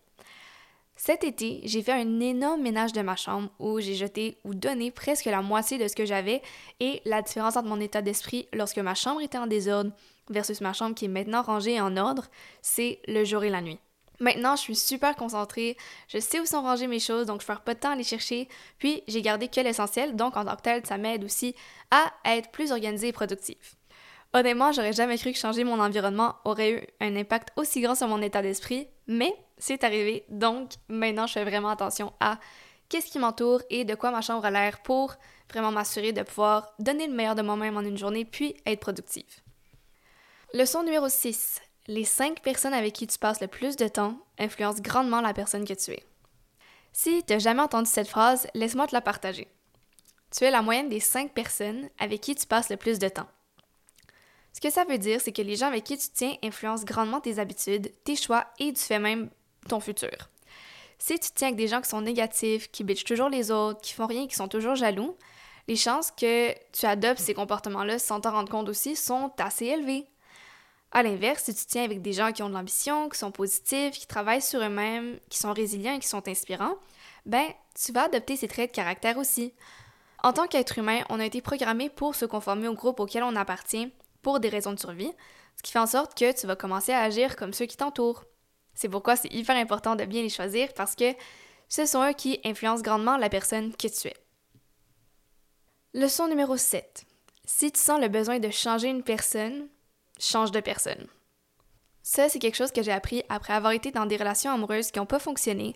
Cet 1.00 1.22
été, 1.22 1.60
j'ai 1.62 1.80
fait 1.80 1.92
un 1.92 2.18
énorme 2.18 2.60
ménage 2.60 2.92
de 2.92 3.02
ma 3.02 3.14
chambre 3.14 3.50
où 3.60 3.78
j'ai 3.78 3.94
jeté 3.94 4.36
ou 4.44 4.52
donné 4.52 4.90
presque 4.90 5.26
la 5.26 5.42
moitié 5.42 5.78
de 5.78 5.86
ce 5.86 5.94
que 5.94 6.04
j'avais 6.04 6.42
et 6.80 7.00
la 7.04 7.22
différence 7.22 7.56
entre 7.56 7.68
mon 7.68 7.80
état 7.80 8.02
d'esprit 8.02 8.48
lorsque 8.52 8.78
ma 8.78 8.96
chambre 8.96 9.20
était 9.20 9.38
en 9.38 9.46
désordre 9.46 9.92
versus 10.28 10.60
ma 10.60 10.72
chambre 10.72 10.96
qui 10.96 11.04
est 11.04 11.08
maintenant 11.08 11.42
rangée 11.42 11.74
et 11.74 11.80
en 11.80 11.96
ordre, 11.96 12.26
c'est 12.62 12.98
le 13.06 13.24
jour 13.24 13.44
et 13.44 13.48
la 13.48 13.60
nuit. 13.60 13.78
Maintenant, 14.18 14.56
je 14.56 14.62
suis 14.62 14.74
super 14.74 15.14
concentrée, 15.14 15.76
je 16.08 16.18
sais 16.18 16.40
où 16.40 16.46
sont 16.46 16.62
rangées 16.62 16.88
mes 16.88 16.98
choses, 16.98 17.26
donc 17.26 17.42
je 17.42 17.46
perds 17.46 17.62
pas 17.62 17.74
de 17.74 17.78
temps 17.78 17.92
à 17.92 17.96
les 17.96 18.02
chercher, 18.02 18.48
puis 18.80 19.04
j'ai 19.06 19.22
gardé 19.22 19.46
que 19.46 19.60
l'essentiel, 19.60 20.16
donc 20.16 20.36
en 20.36 20.44
tant 20.44 20.56
que 20.56 20.62
tel, 20.62 20.84
ça 20.84 20.98
m'aide 20.98 21.22
aussi 21.22 21.54
à 21.92 22.12
être 22.24 22.50
plus 22.50 22.72
organisée 22.72 23.06
et 23.06 23.12
productive. 23.12 23.76
Honnêtement, 24.32 24.72
j'aurais 24.72 24.92
jamais 24.92 25.16
cru 25.16 25.30
que 25.30 25.38
changer 25.38 25.62
mon 25.62 25.78
environnement 25.78 26.34
aurait 26.44 26.72
eu 26.72 26.80
un 26.98 27.14
impact 27.14 27.50
aussi 27.54 27.80
grand 27.80 27.94
sur 27.94 28.08
mon 28.08 28.20
état 28.20 28.42
d'esprit, 28.42 28.88
mais 29.08 29.34
c'est 29.58 29.82
arrivé, 29.82 30.24
donc 30.28 30.70
maintenant 30.88 31.26
je 31.26 31.32
fais 31.32 31.44
vraiment 31.44 31.70
attention 31.70 32.12
à 32.20 32.38
qu'est-ce 32.88 33.10
qui 33.10 33.18
m'entoure 33.18 33.62
et 33.70 33.84
de 33.84 33.94
quoi 33.94 34.10
ma 34.10 34.20
chambre 34.20 34.44
a 34.44 34.50
l'air 34.50 34.82
pour 34.82 35.14
vraiment 35.50 35.72
m'assurer 35.72 36.12
de 36.12 36.22
pouvoir 36.22 36.74
donner 36.78 37.06
le 37.06 37.14
meilleur 37.14 37.34
de 37.34 37.42
moi-même 37.42 37.76
en 37.76 37.80
une 37.80 37.98
journée 37.98 38.24
puis 38.24 38.54
être 38.66 38.80
productive. 38.80 39.40
Leçon 40.54 40.82
numéro 40.82 41.08
6. 41.08 41.60
Les 41.88 42.04
5 42.04 42.40
personnes 42.42 42.74
avec 42.74 42.92
qui 42.92 43.06
tu 43.06 43.18
passes 43.18 43.40
le 43.40 43.48
plus 43.48 43.76
de 43.76 43.88
temps 43.88 44.18
influencent 44.38 44.82
grandement 44.82 45.20
la 45.20 45.32
personne 45.32 45.66
que 45.66 45.74
tu 45.74 45.92
es. 45.92 46.04
Si 46.92 47.22
tu 47.24 47.32
n'as 47.32 47.38
jamais 47.38 47.62
entendu 47.62 47.88
cette 47.88 48.08
phrase, 48.08 48.46
laisse-moi 48.54 48.86
te 48.86 48.94
la 48.94 49.00
partager. 49.00 49.48
Tu 50.30 50.44
es 50.44 50.50
la 50.50 50.62
moyenne 50.62 50.88
des 50.88 51.00
5 51.00 51.32
personnes 51.32 51.88
avec 51.98 52.20
qui 52.20 52.34
tu 52.34 52.46
passes 52.46 52.68
le 52.68 52.76
plus 52.76 52.98
de 52.98 53.08
temps. 53.08 53.28
Ce 54.58 54.60
que 54.60 54.70
ça 54.70 54.82
veut 54.82 54.98
dire, 54.98 55.20
c'est 55.20 55.30
que 55.30 55.40
les 55.40 55.54
gens 55.54 55.68
avec 55.68 55.84
qui 55.84 55.96
tu 55.96 56.08
tiens 56.12 56.34
influencent 56.42 56.82
grandement 56.84 57.20
tes 57.20 57.38
habitudes, 57.38 57.92
tes 58.02 58.16
choix 58.16 58.44
et 58.58 58.72
du 58.72 58.80
fait 58.80 58.98
même 58.98 59.30
ton 59.68 59.78
futur. 59.78 60.10
Si 60.98 61.16
tu 61.20 61.28
tiens 61.32 61.46
avec 61.46 61.58
des 61.58 61.68
gens 61.68 61.80
qui 61.80 61.88
sont 61.88 62.00
négatifs, 62.00 62.68
qui 62.72 62.82
bitchent 62.82 63.04
toujours 63.04 63.28
les 63.28 63.52
autres, 63.52 63.80
qui 63.80 63.92
font 63.92 64.08
rien, 64.08 64.26
qui 64.26 64.34
sont 64.34 64.48
toujours 64.48 64.74
jaloux, 64.74 65.16
les 65.68 65.76
chances 65.76 66.10
que 66.10 66.52
tu 66.72 66.86
adoptes 66.86 67.20
ces 67.20 67.34
comportements-là 67.34 68.00
sans 68.00 68.20
t'en 68.20 68.32
rendre 68.32 68.50
compte 68.50 68.68
aussi 68.68 68.96
sont 68.96 69.30
assez 69.38 69.66
élevées. 69.66 70.06
À 70.90 71.04
l'inverse, 71.04 71.44
si 71.44 71.54
tu 71.54 71.64
tiens 71.64 71.84
avec 71.84 72.02
des 72.02 72.12
gens 72.12 72.32
qui 72.32 72.42
ont 72.42 72.48
de 72.48 72.54
l'ambition, 72.54 73.08
qui 73.08 73.16
sont 73.16 73.30
positifs, 73.30 73.92
qui 73.92 74.08
travaillent 74.08 74.42
sur 74.42 74.60
eux-mêmes, 74.60 75.20
qui 75.30 75.38
sont 75.38 75.52
résilients 75.52 75.94
et 75.94 76.00
qui 76.00 76.08
sont 76.08 76.26
inspirants, 76.26 76.74
ben, 77.26 77.46
tu 77.80 77.92
vas 77.92 78.06
adopter 78.06 78.34
ces 78.34 78.48
traits 78.48 78.72
de 78.72 78.74
caractère 78.74 79.18
aussi. 79.18 79.54
En 80.24 80.32
tant 80.32 80.48
qu'être 80.48 80.78
humain, 80.78 81.04
on 81.10 81.20
a 81.20 81.26
été 81.26 81.42
programmé 81.42 81.90
pour 81.90 82.16
se 82.16 82.24
conformer 82.24 82.66
au 82.66 82.74
groupe 82.74 82.98
auquel 82.98 83.22
on 83.22 83.36
appartient 83.36 83.92
pour 84.28 84.40
des 84.40 84.50
raisons 84.50 84.74
de 84.74 84.78
survie, 84.78 85.10
ce 85.56 85.62
qui 85.62 85.72
fait 85.72 85.78
en 85.78 85.86
sorte 85.86 86.14
que 86.14 86.38
tu 86.38 86.46
vas 86.46 86.54
commencer 86.54 86.92
à 86.92 87.00
agir 87.00 87.34
comme 87.34 87.54
ceux 87.54 87.64
qui 87.64 87.78
t'entourent. 87.78 88.24
C'est 88.74 88.90
pourquoi 88.90 89.16
c'est 89.16 89.32
hyper 89.32 89.56
important 89.56 89.96
de 89.96 90.04
bien 90.04 90.20
les 90.20 90.28
choisir 90.28 90.68
parce 90.74 90.94
que 90.94 91.14
ce 91.70 91.86
sont 91.86 92.06
eux 92.06 92.12
qui 92.12 92.38
influencent 92.44 92.82
grandement 92.82 93.16
la 93.16 93.30
personne 93.30 93.74
que 93.74 93.88
tu 93.88 94.08
es. 94.08 94.16
Leçon 95.94 96.28
numéro 96.28 96.58
7. 96.58 97.06
Si 97.46 97.72
tu 97.72 97.80
sens 97.80 97.98
le 98.02 98.08
besoin 98.08 98.38
de 98.38 98.50
changer 98.50 98.88
une 98.88 99.02
personne, 99.02 99.66
change 100.20 100.50
de 100.50 100.60
personne. 100.60 101.06
Ça, 102.02 102.28
c'est 102.28 102.38
quelque 102.38 102.56
chose 102.58 102.72
que 102.72 102.82
j'ai 102.82 102.92
appris 102.92 103.22
après 103.30 103.54
avoir 103.54 103.72
été 103.72 103.92
dans 103.92 104.04
des 104.04 104.18
relations 104.18 104.52
amoureuses 104.52 104.90
qui 104.90 104.98
n'ont 104.98 105.06
pas 105.06 105.18
fonctionné. 105.18 105.74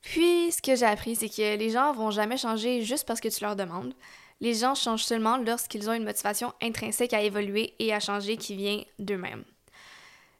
Puis, 0.00 0.50
ce 0.50 0.60
que 0.60 0.74
j'ai 0.74 0.86
appris, 0.86 1.14
c'est 1.14 1.28
que 1.28 1.56
les 1.56 1.70
gens 1.70 1.92
vont 1.92 2.10
jamais 2.10 2.36
changer 2.36 2.82
juste 2.82 3.06
parce 3.06 3.20
que 3.20 3.28
tu 3.28 3.44
leur 3.44 3.54
demandes. 3.54 3.94
Les 4.40 4.54
gens 4.54 4.74
changent 4.74 5.04
seulement 5.04 5.36
lorsqu'ils 5.36 5.88
ont 5.90 5.92
une 5.92 6.04
motivation 6.04 6.52
intrinsèque 6.62 7.12
à 7.12 7.22
évoluer 7.22 7.74
et 7.78 7.92
à 7.92 8.00
changer 8.00 8.36
qui 8.36 8.56
vient 8.56 8.82
d'eux-mêmes. 8.98 9.44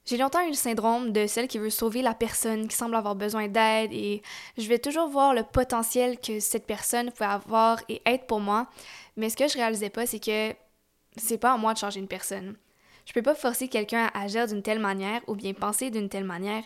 J'ai 0.06 0.17
longtemps 0.17 0.44
eu 0.44 0.49
le 0.49 0.55
syndrome 0.55 1.12
de 1.12 1.26
celle 1.26 1.47
qui 1.47 1.58
veut 1.58 1.70
sauver 1.70 2.02
la 2.02 2.14
personne, 2.14 2.67
qui 2.67 2.75
semble 2.75 2.97
avoir 2.97 3.14
besoin 3.14 3.49
d'aide, 3.49 3.93
et 3.93 4.23
je 4.56 4.67
vais 4.67 4.79
toujours 4.79 5.08
voir 5.08 5.35
le 5.35 5.43
potentiel 5.43 6.19
que 6.19 6.41
cette 6.41 6.67
personne 6.67 7.12
peut 7.12 7.25
avoir 7.25 7.81
et 7.88 8.00
être 8.06 8.26
pour 8.26 8.41
moi, 8.41 8.67
mais 9.17 9.29
ce 9.29 9.37
que 9.37 9.47
je 9.47 9.55
réalisais 9.55 9.91
pas, 9.91 10.06
c'est 10.06 10.19
que 10.19 10.55
c'est 11.17 11.38
pas 11.38 11.53
à 11.53 11.58
moi 11.58 11.75
de 11.75 11.79
changer 11.79 12.00
une 12.00 12.08
personne. 12.08 12.56
Je 13.05 13.12
peux 13.12 13.23
pas 13.23 13.35
forcer 13.35 13.69
quelqu'un 13.69 14.11
à 14.14 14.23
agir 14.23 14.46
d'une 14.46 14.62
telle 14.62 14.79
manière 14.79 15.20
ou 15.26 15.35
bien 15.35 15.53
penser 15.53 15.91
d'une 15.91 16.08
telle 16.08 16.25
manière. 16.25 16.64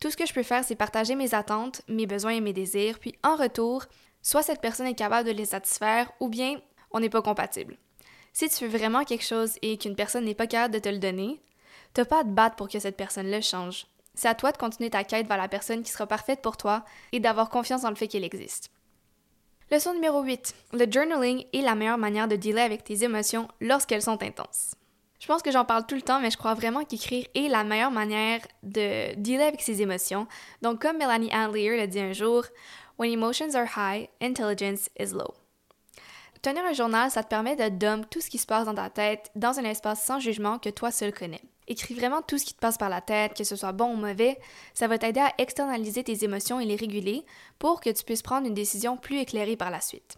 Tout 0.00 0.10
ce 0.10 0.16
que 0.16 0.26
je 0.26 0.32
peux 0.32 0.42
faire, 0.42 0.64
c'est 0.64 0.76
partager 0.76 1.16
mes 1.16 1.34
attentes, 1.34 1.82
mes 1.88 2.06
besoins 2.06 2.32
et 2.32 2.40
mes 2.40 2.52
désirs, 2.52 3.00
puis 3.00 3.16
en 3.24 3.36
retour, 3.36 3.84
soit 4.22 4.42
cette 4.42 4.60
personne 4.60 4.86
est 4.86 4.94
capable 4.94 5.28
de 5.28 5.34
les 5.34 5.46
satisfaire 5.46 6.10
ou 6.20 6.28
bien 6.28 6.60
on 6.90 7.00
n'est 7.00 7.10
pas 7.10 7.22
compatible. 7.22 7.76
Si 8.32 8.48
tu 8.48 8.66
veux 8.66 8.78
vraiment 8.78 9.04
quelque 9.04 9.24
chose 9.24 9.58
et 9.62 9.78
qu'une 9.78 9.96
personne 9.96 10.24
n'est 10.24 10.34
pas 10.34 10.46
capable 10.46 10.74
de 10.74 10.78
te 10.78 10.88
le 10.88 10.98
donner, 10.98 11.42
t'as 11.92 12.04
pas 12.04 12.20
à 12.20 12.24
te 12.24 12.28
battre 12.28 12.56
pour 12.56 12.68
que 12.68 12.78
cette 12.78 12.96
personne-là 12.96 13.40
change. 13.40 13.86
C'est 14.14 14.28
à 14.28 14.34
toi 14.34 14.52
de 14.52 14.56
continuer 14.56 14.90
ta 14.90 15.04
quête 15.04 15.28
vers 15.28 15.36
la 15.36 15.48
personne 15.48 15.82
qui 15.82 15.92
sera 15.92 16.06
parfaite 16.06 16.42
pour 16.42 16.56
toi 16.56 16.84
et 17.12 17.20
d'avoir 17.20 17.50
confiance 17.50 17.82
dans 17.82 17.90
le 17.90 17.96
fait 17.96 18.08
qu'elle 18.08 18.24
existe. 18.24 18.70
Leçon 19.70 19.92
numéro 19.92 20.22
8. 20.22 20.54
Le 20.72 20.90
journaling 20.90 21.44
est 21.52 21.60
la 21.60 21.74
meilleure 21.74 21.98
manière 21.98 22.26
de 22.26 22.36
dealer 22.36 22.64
avec 22.64 22.84
tes 22.84 23.04
émotions 23.04 23.48
lorsqu'elles 23.60 24.02
sont 24.02 24.22
intenses. 24.22 24.74
Je 25.20 25.26
pense 25.26 25.42
que 25.42 25.50
j'en 25.50 25.64
parle 25.64 25.84
tout 25.84 25.94
le 25.94 26.02
temps, 26.02 26.20
mais 26.20 26.30
je 26.30 26.38
crois 26.38 26.54
vraiment 26.54 26.84
qu'écrire 26.84 27.26
est 27.34 27.48
la 27.48 27.64
meilleure 27.64 27.90
manière 27.90 28.40
de 28.62 29.14
dealer 29.16 29.48
avec 29.48 29.60
ses 29.60 29.82
émotions. 29.82 30.26
Donc, 30.62 30.80
comme 30.80 30.96
Melanie 30.96 31.34
Andlier 31.34 31.76
l'a 31.76 31.86
dit 31.86 32.00
un 32.00 32.12
jour, 32.12 32.44
When 32.98 33.12
emotions 33.12 33.54
are 33.54 33.76
high, 33.76 34.08
intelligence 34.20 34.90
is 34.98 35.14
low. 35.14 35.32
Tenir 36.42 36.64
un 36.64 36.72
journal, 36.72 37.12
ça 37.12 37.22
te 37.22 37.28
permet 37.28 37.54
de 37.54 37.68
dump 37.68 38.10
tout 38.10 38.20
ce 38.20 38.28
qui 38.28 38.38
se 38.38 38.46
passe 38.46 38.64
dans 38.64 38.74
ta 38.74 38.90
tête 38.90 39.30
dans 39.36 39.60
un 39.60 39.64
espace 39.64 40.02
sans 40.02 40.18
jugement 40.18 40.58
que 40.58 40.68
toi 40.68 40.90
seul 40.90 41.12
connais. 41.12 41.42
Écris 41.68 41.94
vraiment 41.94 42.22
tout 42.22 42.38
ce 42.38 42.44
qui 42.44 42.54
te 42.54 42.58
passe 42.58 42.76
par 42.76 42.88
la 42.88 43.00
tête, 43.00 43.34
que 43.34 43.44
ce 43.44 43.54
soit 43.54 43.70
bon 43.70 43.92
ou 43.92 43.96
mauvais. 43.96 44.36
Ça 44.74 44.88
va 44.88 44.98
t'aider 44.98 45.20
à 45.20 45.32
externaliser 45.38 46.02
tes 46.02 46.24
émotions 46.24 46.58
et 46.58 46.64
les 46.64 46.74
réguler 46.74 47.24
pour 47.60 47.80
que 47.80 47.90
tu 47.90 48.02
puisses 48.02 48.22
prendre 48.22 48.48
une 48.48 48.54
décision 48.54 48.96
plus 48.96 49.18
éclairée 49.18 49.56
par 49.56 49.70
la 49.70 49.80
suite. 49.80 50.16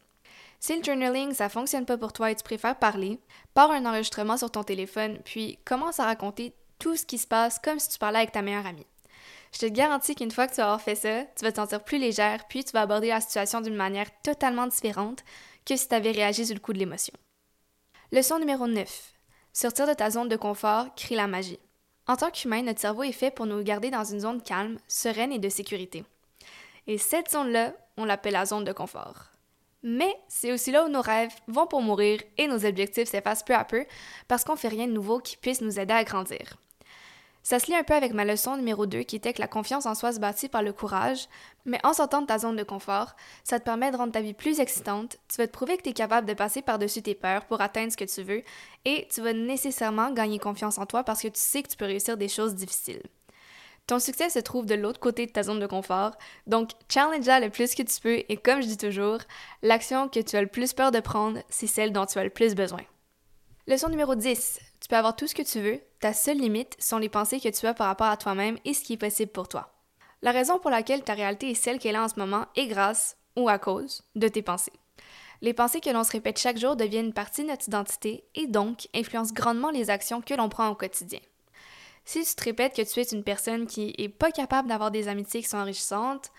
Si 0.58 0.74
le 0.74 0.82
journaling, 0.82 1.34
ça 1.34 1.50
fonctionne 1.50 1.84
pas 1.84 1.98
pour 1.98 2.14
toi 2.14 2.30
et 2.30 2.34
tu 2.34 2.44
préfères 2.44 2.78
parler, 2.78 3.20
pars 3.52 3.72
un 3.72 3.84
enregistrement 3.84 4.38
sur 4.38 4.50
ton 4.50 4.62
téléphone, 4.62 5.18
puis 5.26 5.58
commence 5.66 6.00
à 6.00 6.06
raconter 6.06 6.54
tout 6.78 6.96
ce 6.96 7.04
qui 7.04 7.18
se 7.18 7.26
passe 7.26 7.58
comme 7.58 7.78
si 7.78 7.90
tu 7.90 7.98
parlais 7.98 8.20
avec 8.20 8.32
ta 8.32 8.40
meilleure 8.40 8.66
amie. 8.66 8.86
Je 9.52 9.58
te 9.58 9.67
garantis 9.67 10.14
qu'une 10.14 10.31
fois 10.31 10.47
que 10.47 10.52
tu 10.52 10.58
vas 10.58 10.64
avoir 10.64 10.81
fait 10.81 10.94
ça, 10.94 11.25
tu 11.37 11.44
vas 11.44 11.50
te 11.50 11.56
sentir 11.56 11.82
plus 11.82 11.99
légère, 11.99 12.47
puis 12.49 12.64
tu 12.64 12.73
vas 12.73 12.82
aborder 12.82 13.08
la 13.08 13.20
situation 13.20 13.61
d'une 13.61 13.75
manière 13.75 14.11
totalement 14.23 14.67
différente 14.67 15.25
que 15.67 15.76
si 15.76 15.88
tu 15.88 15.94
avais 15.94 16.12
réagi 16.12 16.47
sur 16.47 16.55
le 16.55 16.61
coup 16.61 16.73
de 16.73 16.79
l'émotion. 16.79 17.14
Leçon 18.12 18.38
numéro 18.38 18.67
9. 18.67 19.12
Sortir 19.52 19.87
de 19.87 19.94
ta 19.94 20.11
zone 20.11 20.29
de 20.29 20.37
confort 20.37 20.94
crée 20.94 21.17
la 21.17 21.26
magie. 21.26 21.58
En 22.07 22.16
tant 22.16 22.30
qu'humain, 22.30 22.62
notre 22.62 22.80
cerveau 22.80 23.02
est 23.02 23.12
fait 23.12 23.30
pour 23.30 23.47
nous 23.47 23.62
garder 23.62 23.90
dans 23.90 24.04
une 24.04 24.21
zone 24.21 24.42
calme, 24.42 24.78
sereine 24.88 25.33
et 25.33 25.38
de 25.38 25.49
sécurité. 25.49 26.04
Et 26.87 26.99
cette 26.99 27.30
zone-là, 27.30 27.75
on 27.97 28.04
l'appelle 28.04 28.33
la 28.33 28.47
zone 28.47 28.64
de 28.64 28.73
confort. 28.73 29.26
Mais 29.83 30.14
c'est 30.28 30.52
aussi 30.52 30.73
là 30.73 30.85
où 30.85 30.88
nos 30.88 31.00
rêves 31.00 31.35
vont 31.47 31.66
pour 31.66 31.83
mourir 31.83 32.21
et 32.37 32.47
nos 32.47 32.66
objectifs 32.66 33.09
s'effacent 33.09 33.45
peu 33.45 33.54
à 33.54 33.64
peu 33.64 33.87
parce 34.28 34.45
qu'on 34.45 34.57
fait 34.57 34.69
rien 34.69 34.87
de 34.87 34.92
nouveau 34.92 35.21
qui 35.21 35.37
puisse 35.37 35.61
nous 35.61 35.78
aider 35.78 35.95
à 35.95 36.04
grandir. 36.04 36.57
Ça 37.50 37.59
se 37.59 37.66
lie 37.66 37.75
un 37.75 37.83
peu 37.83 37.95
avec 37.95 38.14
ma 38.14 38.25
leçon 38.25 38.57
numéro 38.57 38.87
2 38.87 39.00
qui 39.00 39.16
était 39.16 39.33
que 39.33 39.40
la 39.40 39.49
confiance 39.49 39.85
en 39.85 39.97
soi 39.97 40.12
se 40.12 40.21
bâtit 40.21 40.49
par 40.49 40.62
le 40.62 40.73
courage, 40.73 41.26
mais 41.64 41.80
en 41.83 41.92
sortant 41.92 42.23
de 42.23 42.26
ta 42.28 42.38
zone 42.38 42.54
de 42.54 42.62
confort, 42.62 43.16
ça 43.42 43.59
te 43.59 43.64
permet 43.64 43.90
de 43.90 43.97
rendre 43.97 44.12
ta 44.12 44.21
vie 44.21 44.35
plus 44.35 44.61
excitante, 44.61 45.16
tu 45.28 45.38
vas 45.38 45.49
te 45.49 45.52
prouver 45.52 45.76
que 45.76 45.83
tu 45.83 45.88
es 45.88 45.92
capable 45.92 46.28
de 46.28 46.35
passer 46.35 46.62
par-dessus 46.62 47.02
tes 47.02 47.16
peurs 47.16 47.47
pour 47.47 47.61
atteindre 47.61 47.90
ce 47.90 47.97
que 47.97 48.04
tu 48.04 48.23
veux, 48.23 48.45
et 48.85 49.09
tu 49.12 49.21
vas 49.21 49.33
nécessairement 49.33 50.12
gagner 50.12 50.38
confiance 50.38 50.78
en 50.78 50.87
toi 50.87 51.02
parce 51.02 51.23
que 51.23 51.26
tu 51.26 51.40
sais 51.40 51.64
que 51.64 51.69
tu 51.69 51.76
peux 51.76 51.87
réussir 51.87 52.16
des 52.16 52.28
choses 52.28 52.54
difficiles. 52.54 53.02
Ton 53.88 53.99
succès 53.99 54.30
se 54.30 54.38
trouve 54.38 54.66
de 54.66 54.76
l'autre 54.76 55.00
côté 55.00 55.26
de 55.26 55.33
ta 55.33 55.42
zone 55.42 55.59
de 55.59 55.66
confort, 55.66 56.12
donc 56.47 56.71
challenge-la 56.88 57.40
le 57.40 57.50
plus 57.50 57.75
que 57.75 57.83
tu 57.83 58.00
peux 58.00 58.23
et 58.28 58.37
comme 58.37 58.62
je 58.62 58.69
dis 58.69 58.78
toujours, 58.78 59.19
l'action 59.62 60.09
que 60.09 60.21
tu 60.21 60.37
as 60.37 60.42
le 60.42 60.47
plus 60.47 60.73
peur 60.73 60.92
de 60.92 61.00
prendre, 61.00 61.40
c'est 61.49 61.66
celle 61.66 61.92
dont 61.92 62.07
tu 62.07 62.16
as 62.16 62.23
le 62.23 62.30
plus 62.30 62.54
besoin. 62.54 62.83
Leçon 63.66 63.88
numéro 63.88 64.14
10. 64.14 64.69
Tu 64.80 64.88
peux 64.88 64.96
avoir 64.96 65.14
tout 65.14 65.26
ce 65.26 65.34
que 65.34 65.42
tu 65.42 65.60
veux, 65.60 65.80
ta 66.00 66.12
seule 66.12 66.38
limite 66.38 66.75
sont 66.78 66.99
les 66.99 67.08
pensées 67.08 67.40
que 67.40 67.49
tu 67.49 67.66
as 67.66 67.75
par 67.75 67.87
rapport 67.87 68.06
à 68.06 68.16
toi-même 68.16 68.58
et 68.64 68.75
ce 68.75 68.82
qui 68.82 68.94
est 68.94 68.96
possible 68.96 69.30
pour 69.30 69.49
toi. 69.49 69.72
La 70.22 70.32
raison 70.32 70.58
pour 70.58 70.70
laquelle 70.70 71.02
ta 71.02 71.14
réalité 71.14 71.50
est 71.50 71.54
celle 71.54 71.78
qu'elle 71.78 71.96
est 71.96 71.99
en 71.99 72.08
ce 72.08 72.18
moment 72.18 72.46
est 72.56 72.66
grâce, 72.66 73.16
ou 73.37 73.49
à 73.49 73.58
cause, 73.58 74.02
de 74.16 74.28
tes 74.28 74.42
pensées. 74.42 74.72
Les 75.42 75.54
pensées 75.54 75.80
que 75.80 75.90
l'on 75.90 76.04
se 76.04 76.12
répète 76.12 76.38
chaque 76.38 76.58
jour 76.58 76.76
deviennent 76.76 77.14
partie 77.14 77.42
de 77.42 77.49
notre 77.49 77.68
identité 77.68 78.25
et 78.34 78.46
donc 78.46 78.88
influencent 78.94 79.32
grandement 79.32 79.70
les 79.70 79.88
actions 79.88 80.20
que 80.20 80.34
l'on 80.34 80.50
prend 80.50 80.68
au 80.68 80.75
quotidien. 80.75 81.20
Si 82.04 82.25
tu 82.25 82.34
te 82.34 82.44
répètes 82.44 82.75
que 82.75 82.82
tu 82.82 83.00
es 83.00 83.04
une 83.04 83.25
personne 83.25 83.66
qui 83.66 83.94
est 83.96 84.08
pas 84.08 84.32
capable 84.32 84.68
d'avoir 84.68 84.90
des 84.90 85.08
amitiés 85.08 85.42
qui 85.42 85.49
sont 85.49 85.58
enrichissantes, 85.58 86.30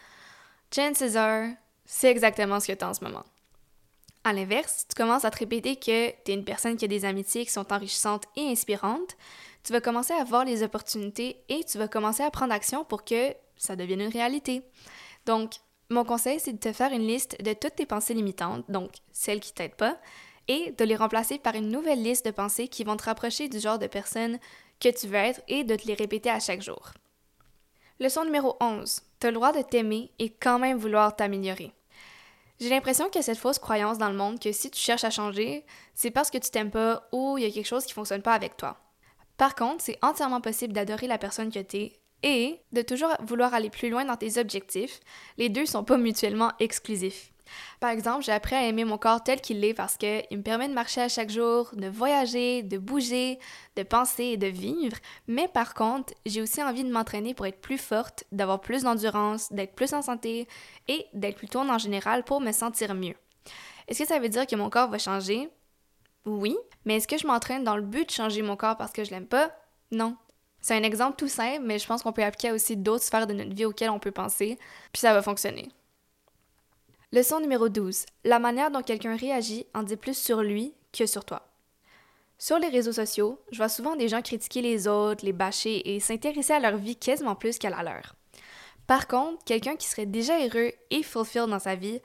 chances 0.74 1.16
are, 1.16 1.50
c'est 1.86 2.12
exactement 2.12 2.60
ce 2.60 2.68
que 2.68 2.78
tu 2.78 2.86
as 2.86 2.90
en 2.90 2.94
ce 2.94 3.04
moment. 3.04 3.24
À 4.24 4.34
l'inverse, 4.34 4.86
tu 4.88 4.96
commences 4.96 5.26
à 5.26 5.32
te 5.32 5.40
répéter 5.40 5.78
que 5.78 6.12
tu 6.12 6.32
es 6.32 6.34
une 6.36 6.46
personne 6.46 6.78
qui 6.78 6.86
a 6.86 6.88
des 6.88 7.06
amitiés 7.06 7.44
qui 7.44 7.52
sont 7.52 7.74
enrichissantes 7.74 8.26
et 8.36 8.42
inspirantes, 8.42 9.18
tu 9.64 9.74
vas 9.74 9.82
commencer 9.82 10.14
à 10.14 10.24
voir 10.24 10.46
les 10.46 10.62
opportunités 10.62 11.44
et 11.50 11.64
tu 11.64 11.80
vas 11.80 11.88
commencer 11.88 12.22
à 12.22 12.30
prendre 12.30 12.54
action 12.54 12.86
pour 12.86 13.04
que 13.04 13.34
ça 13.58 13.76
devienne 13.76 14.02
une 14.02 14.12
réalité. 14.12 14.62
Donc, 15.26 15.54
mon 15.90 16.04
conseil, 16.04 16.40
c'est 16.40 16.54
de 16.54 16.60
te 16.60 16.72
faire 16.72 16.94
une 16.94 17.06
liste 17.06 17.42
de 17.44 17.54
toutes 17.54 17.76
tes 17.76 17.86
pensées 17.86 18.14
limitantes, 18.14 18.70
donc 18.70 18.92
celles 19.12 19.40
qui 19.40 19.54
t'aident 19.54 19.76
pas, 19.76 19.98
et 20.48 20.72
de 20.72 20.86
les 20.86 20.96
remplacer 20.96 21.40
par 21.40 21.56
une 21.56 21.70
nouvelle 21.70 22.02
liste 22.02 22.26
de 22.26 22.32
pensées 22.32 22.68
qui 22.68 22.84
vont 22.84 22.98
te 22.98 23.04
rapprocher 23.04 23.50
du 23.50 23.60
genre 23.60 23.80
de 23.80 23.88
personne 23.88 24.40
que 24.80 24.90
tu 24.90 25.08
veux 25.08 25.16
être 25.16 25.42
et 25.48 25.64
de 25.64 25.76
te 25.76 25.88
les 25.88 25.94
répéter 25.94 26.30
à 26.30 26.40
chaque 26.40 26.62
jour. 26.62 26.94
Leçon 28.00 28.24
numéro 28.24 28.56
11. 28.60 29.02
tu 29.20 29.28
as 29.28 29.32
le 29.32 29.36
droit 29.36 29.52
de 29.52 29.62
t'aimer 29.62 30.12
et 30.18 30.30
quand 30.30 30.60
même 30.60 30.78
vouloir 30.78 31.16
t'améliorer. 31.16 31.72
J'ai 32.62 32.70
l'impression 32.70 33.08
qu'il 33.08 33.16
y 33.16 33.20
a 33.20 33.24
cette 33.24 33.40
fausse 33.40 33.58
croyance 33.58 33.98
dans 33.98 34.12
le 34.12 34.16
monde 34.16 34.40
que 34.40 34.52
si 34.52 34.70
tu 34.70 34.80
cherches 34.80 35.04
à 35.04 35.10
changer, 35.10 35.66
c'est 35.96 36.12
parce 36.12 36.30
que 36.30 36.38
tu 36.38 36.52
t'aimes 36.52 36.70
pas 36.70 37.08
ou 37.12 37.40
il 37.40 37.44
y 37.44 37.48
a 37.48 37.52
quelque 37.52 37.66
chose 37.66 37.86
qui 37.86 37.94
fonctionne 37.94 38.22
pas 38.22 38.36
avec 38.36 38.56
toi. 38.56 38.78
Par 39.36 39.56
contre, 39.56 39.84
c'est 39.84 39.98
entièrement 40.04 40.42
possible 40.42 40.72
d'adorer 40.72 41.08
la 41.08 41.18
personne 41.18 41.52
que 41.52 41.58
tu 41.58 41.78
es 41.78 42.01
et 42.24 42.60
de 42.72 42.82
toujours 42.82 43.10
vouloir 43.22 43.54
aller 43.54 43.70
plus 43.70 43.90
loin 43.90 44.06
dans 44.06 44.16
tes 44.16 44.40
objectifs. 44.40 45.00
Les 45.38 45.50
deux 45.50 45.66
sont 45.66 45.84
pas 45.84 45.98
mutuellement 45.98 46.52
exclusifs. 46.60 47.32
Par 47.80 47.90
exemple, 47.90 48.24
j'ai 48.24 48.32
appris 48.32 48.56
à 48.56 48.66
aimer 48.66 48.86
mon 48.86 48.98
corps 48.98 49.24
tel 49.24 49.42
qu'il 49.42 49.64
est 49.66 49.74
parce 49.74 49.98
qu'il 49.98 50.26
me 50.32 50.42
permet 50.42 50.68
de 50.68 50.74
marcher 50.74 51.02
à 51.02 51.10
chaque 51.10 51.30
jour, 51.30 51.72
de 51.74 51.88
voyager, 51.88 52.64
de 52.64 52.78
bouger, 52.78 53.40
de 53.76 53.84
penser 53.84 54.24
et 54.24 54.38
de 54.38 54.48
vivre. 54.48 54.98
Mais 55.28 55.48
par 55.48 55.74
contre, 55.74 56.14
j'ai 56.26 56.42
aussi 56.42 56.64
envie 56.64 56.84
de 56.84 56.92
m'entraîner 56.92 57.34
pour 57.34 57.46
être 57.46 57.60
plus 57.60 57.78
forte, 57.78 58.24
d'avoir 58.32 58.62
plus 58.62 58.84
d'endurance, 58.84 59.52
d'être 59.52 59.76
plus 59.76 59.94
en 59.94 60.02
santé 60.02 60.48
et 60.88 61.06
d'être 61.14 61.38
plus 61.38 61.50
tourne 61.50 61.70
en 61.70 61.78
général 61.78 62.24
pour 62.24 62.42
me 62.42 62.52
sentir 62.52 62.94
mieux. 62.94 63.16
Est-ce 63.88 64.00
que 64.04 64.08
ça 64.08 64.20
veut 64.20 64.30
dire 64.30 64.48
que 64.48 64.56
mon 64.56 64.70
corps 64.70 64.90
va 64.90 64.98
changer? 64.98 65.50
Oui, 66.26 66.56
mais 66.86 66.98
est-ce 66.98 67.08
que 67.08 67.18
je 67.18 67.28
m'entraîne 67.28 67.64
dans 67.64 67.76
le 67.76 67.82
but 67.82 68.08
de 68.08 68.14
changer 68.14 68.42
mon 68.42 68.56
corps 68.56 68.78
parce 68.78 68.92
que 68.92 69.04
je 69.04 69.12
l'aime 69.12 69.28
pas? 69.28 69.52
Non. 69.92 70.16
C'est 70.62 70.76
un 70.76 70.84
exemple 70.84 71.18
tout 71.18 71.28
simple, 71.28 71.64
mais 71.64 71.80
je 71.80 71.88
pense 71.88 72.04
qu'on 72.04 72.14
peut 72.14 72.24
appliquer 72.24 72.52
aussi 72.52 72.78
d'autres 72.78 73.04
sphères 73.04 73.28
de 73.28 73.34
notre 73.34 73.54
vie 73.54 73.66
auxquelles 73.66 73.90
on 73.90 74.00
peut 74.00 74.12
penser, 74.12 74.60
puis 74.94 75.00
ça 75.00 75.14
va 75.14 75.22
fonctionner. 75.22 75.70
Leçon 77.12 77.40
numéro 77.40 77.68
12. 77.68 78.06
La 78.24 78.40
manière 78.40 78.72
dont 78.72 78.84
quelqu'un 78.84 79.16
réagit 79.16 79.66
en 79.74 79.84
dit 79.84 79.98
plus 79.98 80.18
sur 80.18 80.44
lui 80.44 80.74
que 80.94 81.06
sur 81.06 81.26
toi. 81.26 81.48
Sur 82.38 82.58
les 82.58 82.70
réseaux 82.70 82.94
sociaux, 82.94 83.40
je 83.52 83.58
vois 83.58 83.70
souvent 83.70 83.96
des 83.96 84.08
gens 84.08 84.22
critiquer 84.22 84.62
les 84.62 84.88
autres, 84.88 85.26
les 85.26 85.34
bâcher 85.34 85.94
et 85.94 86.00
s'intéresser 86.00 86.54
à 86.54 86.60
leur 86.60 86.78
vie 86.78 86.96
quasiment 86.96 87.36
plus 87.36 87.58
qu'à 87.58 87.70
la 87.70 87.84
leur. 87.84 88.16
Par 88.88 89.08
contre, 89.08 89.44
quelqu'un 89.44 89.76
qui 89.76 89.88
serait 89.88 90.06
déjà 90.06 90.40
heureux 90.40 90.72
et 90.90 91.04
fulfilled 91.04 91.50
dans 91.50 91.60
sa 91.60 91.76
vie, 91.76 92.00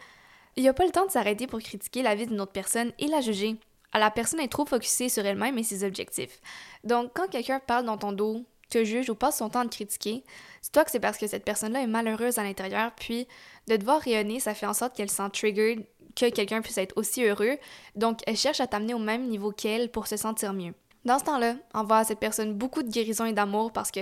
il 0.57 0.63
n'y 0.63 0.69
a 0.69 0.75
pas 0.75 0.85
le 0.85 0.93
temps 0.93 1.07
de 1.07 1.11
s'arrêter 1.11 1.47
pour 1.47 1.61
critiquer 1.61 2.03
la 2.03 2.15
vie 2.15 2.27
d'une 2.27 2.41
autre 2.41 2.53
personne 2.53 2.93
et 2.99 3.07
la 3.07 3.21
juger. 3.21 3.57
La 3.99 4.11
personne 4.11 4.41
est 4.41 4.49
trop 4.49 4.67
focusée 4.67 5.09
sur 5.09 5.25
elle-même 5.25 5.59
et 5.59 5.63
ses 5.63 5.85
objectifs. 5.85 6.41
Donc, 6.85 7.13
quand 7.15 7.29
quelqu'un 7.29 7.61
parle 7.61 7.87
dans 7.87 7.97
ton 7.97 8.13
dos, 8.13 8.45
te 8.69 8.85
juge 8.85 9.11
ou 9.11 9.15
passe 9.15 9.39
son 9.39 9.49
temps 9.49 9.61
à 9.61 9.69
critiquer, 9.69 10.25
c'est 10.61 10.73
toi 10.73 10.85
que 10.85 10.91
c'est 10.91 11.01
parce 11.01 11.19
que 11.19 11.27
cette 11.27 11.45
personne-là 11.45 11.83
est 11.83 11.87
malheureuse 11.87 12.39
à 12.39 12.43
l'intérieur, 12.43 12.93
puis 12.97 13.29
de 13.69 13.77
te 13.77 13.85
voir 13.85 14.01
rayonner, 14.01 14.41
ça 14.41 14.55
fait 14.55 14.67
en 14.67 14.75
sorte 14.75 14.97
qu'elle 14.97 15.11
sent 15.11 15.31
triggered 15.33 15.85
que 16.17 16.31
quelqu'un 16.31 16.63
puisse 16.63 16.79
être 16.79 16.97
aussi 16.97 17.25
heureux, 17.25 17.59
donc 17.95 18.21
elle 18.27 18.37
cherche 18.37 18.61
à 18.61 18.67
t'amener 18.67 18.95
au 18.95 18.99
même 18.99 19.29
niveau 19.29 19.53
qu'elle 19.53 19.91
pour 19.91 20.07
se 20.07 20.17
sentir 20.17 20.53
mieux. 20.53 20.73
Dans 21.05 21.19
ce 21.19 21.25
temps-là, 21.25 21.55
envoie 21.75 21.99
à 21.99 22.05
cette 22.05 22.19
personne 22.19 22.55
beaucoup 22.55 22.83
de 22.83 22.91
guérison 22.91 23.27
et 23.27 23.33
d'amour 23.33 23.71
parce 23.73 23.91
que 23.93 24.01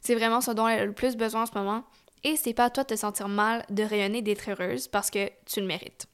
c'est 0.00 0.14
vraiment 0.14 0.40
ce 0.40 0.52
dont 0.52 0.66
elle 0.66 0.80
a 0.80 0.86
le 0.86 0.92
plus 0.92 1.16
besoin 1.16 1.42
en 1.42 1.46
ce 1.46 1.54
moment, 1.54 1.84
et 2.24 2.36
c'est 2.36 2.54
pas 2.54 2.64
à 2.64 2.70
toi 2.70 2.84
de 2.84 2.88
te 2.88 2.96
sentir 2.96 3.28
mal 3.28 3.64
de 3.68 3.82
rayonner 3.82 4.22
d'être 4.22 4.50
heureuse 4.50 4.88
parce 4.88 5.10
que 5.10 5.28
tu 5.44 5.60
le 5.60 5.66
mérites. 5.66 6.06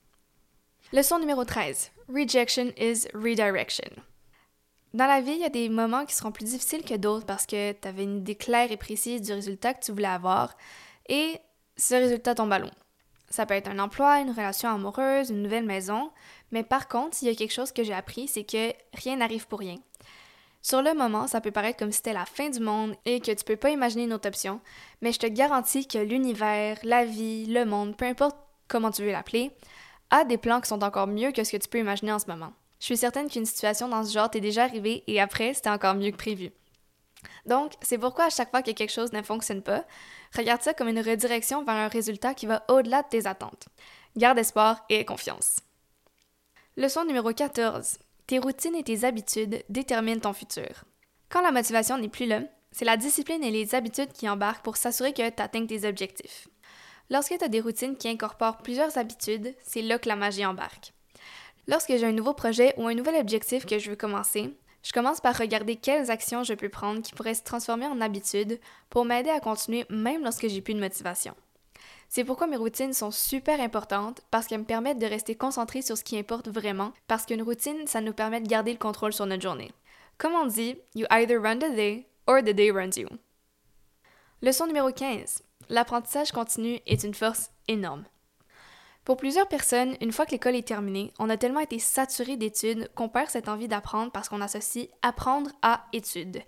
Leçon 0.95 1.19
numéro 1.19 1.43
13. 1.43 1.91
Rejection 2.15 2.71
is 2.77 3.09
redirection. 3.15 3.89
Dans 4.93 5.07
la 5.07 5.23
vie, 5.23 5.33
il 5.33 5.41
y 5.41 5.45
a 5.45 5.49
des 5.49 5.71
moments 5.71 6.05
qui 6.05 6.15
seront 6.15 6.33
plus 6.33 6.45
difficiles 6.45 6.85
que 6.85 6.97
d'autres 6.97 7.25
parce 7.25 7.47
que 7.47 7.73
tu 7.73 7.89
avais 7.89 8.03
une 8.03 8.19
idée 8.19 8.35
claire 8.35 8.71
et 8.71 8.77
précise 8.77 9.23
du 9.23 9.33
résultat 9.33 9.73
que 9.73 9.83
tu 9.83 9.93
voulais 9.93 10.05
avoir 10.05 10.55
et 11.09 11.39
ce 11.79 11.95
résultat 11.95 12.35
tombe 12.35 12.53
à 12.53 12.59
l'eau. 12.59 12.69
Ça 13.31 13.47
peut 13.47 13.55
être 13.55 13.71
un 13.71 13.79
emploi, 13.79 14.21
une 14.21 14.33
relation 14.33 14.69
amoureuse, 14.69 15.31
une 15.31 15.41
nouvelle 15.41 15.65
maison, 15.65 16.11
mais 16.51 16.63
par 16.63 16.89
contre, 16.89 17.17
il 17.23 17.29
y 17.29 17.31
a 17.31 17.35
quelque 17.35 17.55
chose 17.55 17.73
que 17.73 17.85
j'ai 17.85 17.95
appris, 17.95 18.29
c'est 18.29 18.45
que 18.45 18.75
rien 18.93 19.17
n'arrive 19.17 19.47
pour 19.47 19.61
rien. 19.61 19.79
Sur 20.61 20.83
le 20.83 20.93
moment, 20.93 21.27
ça 21.27 21.41
peut 21.41 21.51
paraître 21.51 21.79
comme 21.79 21.91
si 21.91 21.97
c'était 21.97 22.13
la 22.13 22.27
fin 22.27 22.51
du 22.51 22.61
monde 22.61 22.95
et 23.07 23.21
que 23.21 23.33
tu 23.33 23.45
peux 23.47 23.57
pas 23.57 23.71
imaginer 23.71 24.05
une 24.05 24.13
autre 24.13 24.29
option, 24.29 24.61
mais 25.01 25.13
je 25.13 25.21
te 25.21 25.27
garantis 25.27 25.89
que 25.89 25.97
l'univers, 25.97 26.77
la 26.83 27.07
vie, 27.07 27.47
le 27.47 27.65
monde, 27.65 27.97
peu 27.97 28.05
importe 28.05 28.37
comment 28.69 28.91
tu 28.91 29.03
veux 29.03 29.11
l'appeler, 29.11 29.53
a 30.13 30.25
des 30.25 30.37
plans 30.37 30.61
qui 30.61 30.69
sont 30.69 30.85
encore 30.85 31.09
mieux 31.09 31.33
que 31.33 31.43
ce 31.43 31.51
que 31.51 31.57
tu 31.57 31.69
peux 31.69 31.79
imaginer 31.79 32.13
en 32.13 32.21
ce 32.21 32.27
moment. 32.27 32.53
Je 32.79 32.85
suis 32.85 32.97
certaine 32.97 33.29
qu'une 33.29 33.47
situation 33.47 33.89
dans 33.89 34.05
ce 34.05 34.13
genre 34.13 34.31
t'est 34.31 34.41
déjà 34.41 34.65
arrivée 34.65 35.03
et 35.07 35.21
après, 35.21 35.55
c'était 35.55 35.71
encore 35.71 35.95
mieux 35.95 36.11
que 36.11 36.17
prévu. 36.17 36.51
Donc, 37.47 37.73
c'est 37.81 37.99
pourquoi 37.99 38.27
à 38.27 38.31
chaque 38.31 38.51
fois 38.51 38.63
que 38.63 38.71
quelque 38.73 38.93
chose 38.93 39.13
ne 39.13 39.23
fonctionne 39.23 39.63
pas, 39.63 39.85
regarde 40.37 40.63
ça 40.63 40.75
comme 40.75 40.89
une 40.89 41.01
redirection 41.01 41.65
vers 41.65 41.75
un 41.75 41.89
résultat 41.89 42.35
qui 42.35 42.47
va 42.47 42.63
au-delà 42.69 43.03
de 43.03 43.09
tes 43.09 43.27
attentes. 43.27 43.69
Garde 44.17 44.39
espoir 44.39 44.85
et 44.89 45.05
confiance. 45.05 45.61
Leçon 46.77 47.05
numéro 47.05 47.33
14. 47.33 47.99
Tes 48.27 48.39
routines 48.39 48.75
et 48.75 48.85
tes 48.85 49.05
habitudes 49.05 49.65
déterminent 49.69 50.21
ton 50.21 50.33
futur. 50.33 50.85
Quand 51.29 51.43
la 51.43 51.53
motivation 51.53 51.97
n'est 51.99 52.09
plus 52.09 52.27
là, 52.27 52.43
c'est 52.71 52.85
la 52.85 52.97
discipline 52.97 53.43
et 53.43 53.51
les 53.51 53.75
habitudes 53.75 54.13
qui 54.13 54.29
embarquent 54.29 54.65
pour 54.65 54.77
s'assurer 54.77 55.13
que 55.13 55.29
tu 55.29 55.43
atteignes 55.43 55.67
tes 55.67 55.87
objectifs. 55.87 56.49
Lorsque 57.13 57.37
tu 57.37 57.45
as 57.45 57.49
des 57.49 57.61
routines 57.61 57.99
qui 57.99 58.09
incorporent 58.09 58.63
plusieurs 58.63 58.97
habitudes, 58.97 59.55
c'est 59.63 59.83
là 59.83 59.99
que 59.99 60.09
la 60.09 60.17
magie 60.17 60.47
embarque. 60.47 60.95
Lorsque 61.69 61.95
j'ai 61.95 62.07
un 62.07 62.13
nouveau 62.13 62.33
projet 62.33 62.73
ou 62.79 62.87
un 62.87 62.95
nouvel 62.95 63.17
objectif 63.17 63.67
que 63.67 63.79
je 63.79 63.91
veux 63.91 63.97
commencer, 63.97 64.57
je 64.83 64.93
commence 64.93 65.21
par 65.21 65.37
regarder 65.37 65.77
quelles 65.77 66.11
actions 66.11 66.43
je 66.43 66.55
peux 66.55 66.71
prendre 66.71 67.03
qui 67.03 67.13
pourraient 67.13 67.35
se 67.35 67.43
transformer 67.43 67.85
en 67.85 68.01
habitude 68.01 68.59
pour 68.89 69.05
m'aider 69.05 69.29
à 69.29 69.41
continuer 69.41 69.85
même 69.91 70.25
lorsque 70.25 70.49
j'ai 70.49 70.63
plus 70.63 70.73
de 70.73 70.81
motivation. 70.81 71.35
C'est 72.09 72.25
pourquoi 72.25 72.47
mes 72.47 72.57
routines 72.57 72.95
sont 72.95 73.11
super 73.11 73.61
importantes 73.61 74.23
parce 74.31 74.47
qu'elles 74.47 74.61
me 74.61 74.65
permettent 74.65 74.99
de 74.99 75.05
rester 75.05 75.35
concentré 75.35 75.83
sur 75.83 75.99
ce 75.99 76.05
qui 76.05 76.19
importe 76.19 76.49
vraiment, 76.49 76.95
parce 77.09 77.27
qu'une 77.27 77.43
routine, 77.43 77.87
ça 77.87 78.01
nous 78.01 78.15
permet 78.15 78.41
de 78.41 78.49
garder 78.49 78.73
le 78.73 78.79
contrôle 78.79 79.13
sur 79.13 79.27
notre 79.27 79.43
journée. 79.43 79.71
Comme 80.17 80.33
on 80.33 80.47
dit, 80.47 80.77
you 80.95 81.05
either 81.11 81.39
run 81.39 81.57
the 81.57 81.77
day 81.77 82.07
or 82.27 82.41
the 82.41 82.55
day 82.55 82.71
runs 82.71 82.97
you. 82.97 83.09
Leçon 84.41 84.67
numéro 84.67 84.91
15. 84.91 85.43
L'apprentissage 85.69 86.33
continu 86.33 86.81
est 86.87 87.05
une 87.05 87.15
force 87.15 87.51
énorme. 87.69 88.05
Pour 89.05 89.17
plusieurs 89.17 89.49
personnes, 89.49 89.97
une 90.01 90.13
fois 90.13 90.27
que 90.27 90.31
l'école 90.31 90.55
est 90.55 90.67
terminée, 90.67 91.13
on 91.19 91.29
a 91.29 91.37
tellement 91.37 91.61
été 91.61 91.79
saturé 91.81 92.37
d'études 92.37 92.89
qu'on 92.95 93.09
perd 93.09 93.31
cette 93.31 93.49
envie 93.49 93.67
d'apprendre 93.67 94.13
parce 94.13 94.29
qu'on 94.29 94.41
associe 94.41 94.89
apprendre 95.03 95.51
à 95.63 95.87
études, 95.93 96.43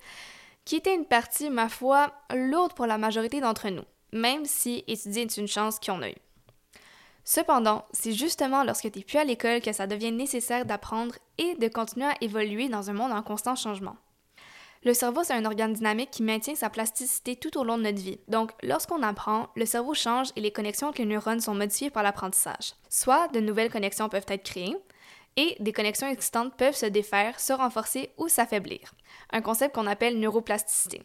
qui 0.64 0.76
était 0.76 0.94
une 0.94 1.04
partie, 1.04 1.50
ma 1.50 1.68
foi, 1.68 2.12
lourde 2.32 2.74
pour 2.74 2.86
la 2.86 2.96
majorité 2.96 3.40
d'entre 3.40 3.68
nous, 3.70 3.82
même 4.12 4.44
si 4.44 4.84
étudier 4.86 5.22
est 5.22 5.36
une 5.36 5.48
chance 5.48 5.80
qu'on 5.80 6.02
a 6.02 6.10
eue. 6.10 6.14
Cependant, 7.24 7.86
c'est 7.92 8.12
justement 8.12 8.62
lorsque 8.62 8.90
tu 8.92 8.98
n'es 8.98 9.04
plus 9.04 9.18
à 9.18 9.24
l'école 9.24 9.60
que 9.60 9.72
ça 9.72 9.86
devient 9.86 10.12
nécessaire 10.12 10.64
d'apprendre 10.64 11.16
et 11.38 11.54
de 11.56 11.68
continuer 11.68 12.06
à 12.06 12.16
évoluer 12.20 12.68
dans 12.68 12.90
un 12.90 12.92
monde 12.92 13.12
en 13.12 13.22
constant 13.22 13.56
changement. 13.56 13.96
Le 14.84 14.92
cerveau, 14.92 15.24
c'est 15.24 15.32
un 15.32 15.46
organe 15.46 15.72
dynamique 15.72 16.10
qui 16.10 16.22
maintient 16.22 16.54
sa 16.54 16.68
plasticité 16.68 17.36
tout 17.36 17.56
au 17.56 17.64
long 17.64 17.78
de 17.78 17.84
notre 17.84 18.02
vie. 18.02 18.20
Donc, 18.28 18.50
lorsqu'on 18.62 19.02
apprend, 19.02 19.48
le 19.56 19.64
cerveau 19.64 19.94
change 19.94 20.28
et 20.36 20.42
les 20.42 20.50
connexions 20.50 20.88
entre 20.88 21.00
les 21.00 21.06
neurones 21.06 21.40
sont 21.40 21.54
modifiées 21.54 21.88
par 21.88 22.02
l'apprentissage. 22.02 22.74
Soit 22.90 23.28
de 23.28 23.40
nouvelles 23.40 23.72
connexions 23.72 24.10
peuvent 24.10 24.26
être 24.28 24.44
créées, 24.44 24.76
et 25.36 25.56
des 25.58 25.72
connexions 25.72 26.06
existantes 26.06 26.54
peuvent 26.56 26.76
se 26.76 26.84
défaire, 26.84 27.40
se 27.40 27.54
renforcer 27.54 28.10
ou 28.18 28.28
s'affaiblir. 28.28 28.92
Un 29.30 29.40
concept 29.40 29.74
qu'on 29.74 29.86
appelle 29.86 30.20
neuroplasticité. 30.20 31.02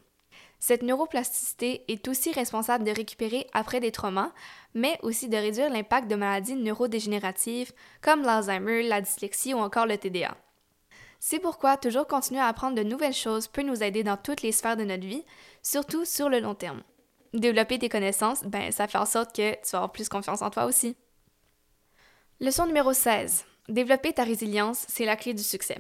Cette 0.59 0.83
neuroplasticité 0.83 1.85
est 1.87 2.05
aussi 2.09 2.33
responsable 2.33 2.83
de 2.83 2.91
récupérer 2.91 3.47
après 3.53 3.79
des 3.79 3.93
traumas, 3.93 4.33
mais 4.73 4.99
aussi 5.03 5.29
de 5.29 5.37
réduire 5.37 5.71
l'impact 5.71 6.09
de 6.09 6.15
maladies 6.15 6.55
neurodégénératives 6.55 7.71
comme 8.01 8.23
l'Alzheimer, 8.23 8.83
la 8.83 8.99
dyslexie 8.99 9.53
ou 9.53 9.59
encore 9.59 9.85
le 9.85 9.97
TDA. 9.97 10.35
C'est 11.19 11.39
pourquoi 11.39 11.75
toujours 11.75 12.07
continuer 12.07 12.39
à 12.39 12.47
apprendre 12.47 12.75
de 12.75 12.83
nouvelles 12.83 13.13
choses 13.13 13.47
peut 13.47 13.61
nous 13.61 13.83
aider 13.83 14.03
dans 14.03 14.17
toutes 14.17 14.41
les 14.41 14.53
sphères 14.53 14.77
de 14.77 14.85
notre 14.85 15.05
vie, 15.05 15.25
surtout 15.61 16.05
sur 16.05 16.29
le 16.29 16.39
long 16.39 16.55
terme. 16.55 16.81
Développer 17.33 17.77
tes 17.77 17.89
connaissances, 17.89 18.43
ben 18.43 18.71
ça 18.71 18.87
fait 18.87 18.97
en 18.97 19.05
sorte 19.05 19.35
que 19.35 19.51
tu 19.51 19.71
vas 19.71 19.79
avoir 19.79 19.91
plus 19.91 20.09
confiance 20.09 20.41
en 20.41 20.49
toi 20.49 20.65
aussi. 20.65 20.95
Leçon 22.39 22.65
numéro 22.65 22.93
16. 22.93 23.45
Développer 23.67 24.13
ta 24.13 24.23
résilience, 24.23 24.85
c'est 24.87 25.05
la 25.05 25.17
clé 25.17 25.33
du 25.33 25.43
succès. 25.43 25.79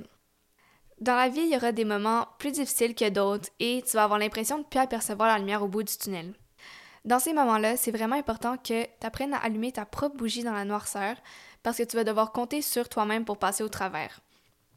Dans 0.99 1.15
la 1.15 1.29
vie, 1.29 1.39
il 1.39 1.53
y 1.53 1.55
aura 1.55 1.71
des 1.71 1.85
moments 1.85 2.27
plus 2.37 2.51
difficiles 2.51 2.93
que 2.93 3.09
d'autres 3.09 3.49
et 3.61 3.81
tu 3.87 3.95
vas 3.95 4.03
avoir 4.03 4.19
l'impression 4.19 4.57
de 4.57 4.63
ne 4.63 4.67
plus 4.67 4.79
apercevoir 4.79 5.29
la 5.29 5.39
lumière 5.39 5.63
au 5.63 5.69
bout 5.69 5.83
du 5.83 5.95
tunnel. 5.95 6.33
Dans 7.05 7.19
ces 7.19 7.31
moments-là, 7.31 7.77
c'est 7.77 7.91
vraiment 7.91 8.17
important 8.17 8.57
que 8.57 8.83
tu 8.83 9.07
apprennes 9.07 9.33
à 9.33 9.37
allumer 9.37 9.71
ta 9.71 9.85
propre 9.85 10.17
bougie 10.17 10.43
dans 10.43 10.51
la 10.51 10.65
noirceur 10.65 11.15
parce 11.63 11.77
que 11.77 11.83
tu 11.83 11.95
vas 11.95 12.03
devoir 12.03 12.33
compter 12.33 12.61
sur 12.61 12.89
toi-même 12.89 13.23
pour 13.23 13.37
passer 13.37 13.63
au 13.63 13.69
travers. 13.69 14.19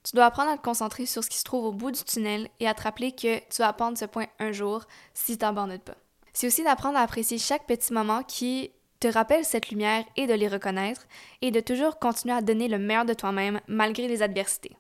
Tu 0.05 0.17
dois 0.17 0.27
apprendre 0.27 0.51
à 0.51 0.57
te 0.57 0.63
concentrer 0.63 1.07
sur 1.07 1.23
ce 1.23 1.31
qui 1.31 1.39
se 1.39 1.45
trouve 1.45 1.65
au 1.65 1.73
bout 1.73 1.93
du 1.93 2.03
tunnel 2.03 2.49
et 2.59 2.67
à 2.67 2.75
te 2.75 2.83
rappeler 2.83 3.13
que 3.13 3.39
tu 3.39 3.59
vas 3.59 3.69
apprendre 3.69 3.97
ce 3.97 4.05
point 4.05 4.27
un 4.41 4.51
jour 4.51 4.83
si 5.15 5.33
tu 5.33 5.39
t'abandonnes 5.39 5.79
pas. 5.79 5.95
C'est 6.33 6.47
aussi 6.47 6.65
d'apprendre 6.65 6.99
à 6.99 7.03
apprécier 7.03 7.39
chaque 7.39 7.67
petit 7.67 7.93
moment 7.93 8.23
qui 8.23 8.73
te 8.99 9.07
rappelle 9.07 9.45
cette 9.45 9.71
lumière 9.71 10.05
et 10.17 10.27
de 10.27 10.35
les 10.35 10.49
reconnaître 10.49 11.07
et 11.41 11.51
de 11.51 11.61
toujours 11.61 11.99
continuer 11.99 12.35
à 12.35 12.43
donner 12.43 12.69
le 12.69 12.79
meilleur 12.79 13.05
de 13.05 13.15
toi-même 13.15 13.61
malgré 13.69 14.09
les 14.09 14.23
adversités. 14.23 14.77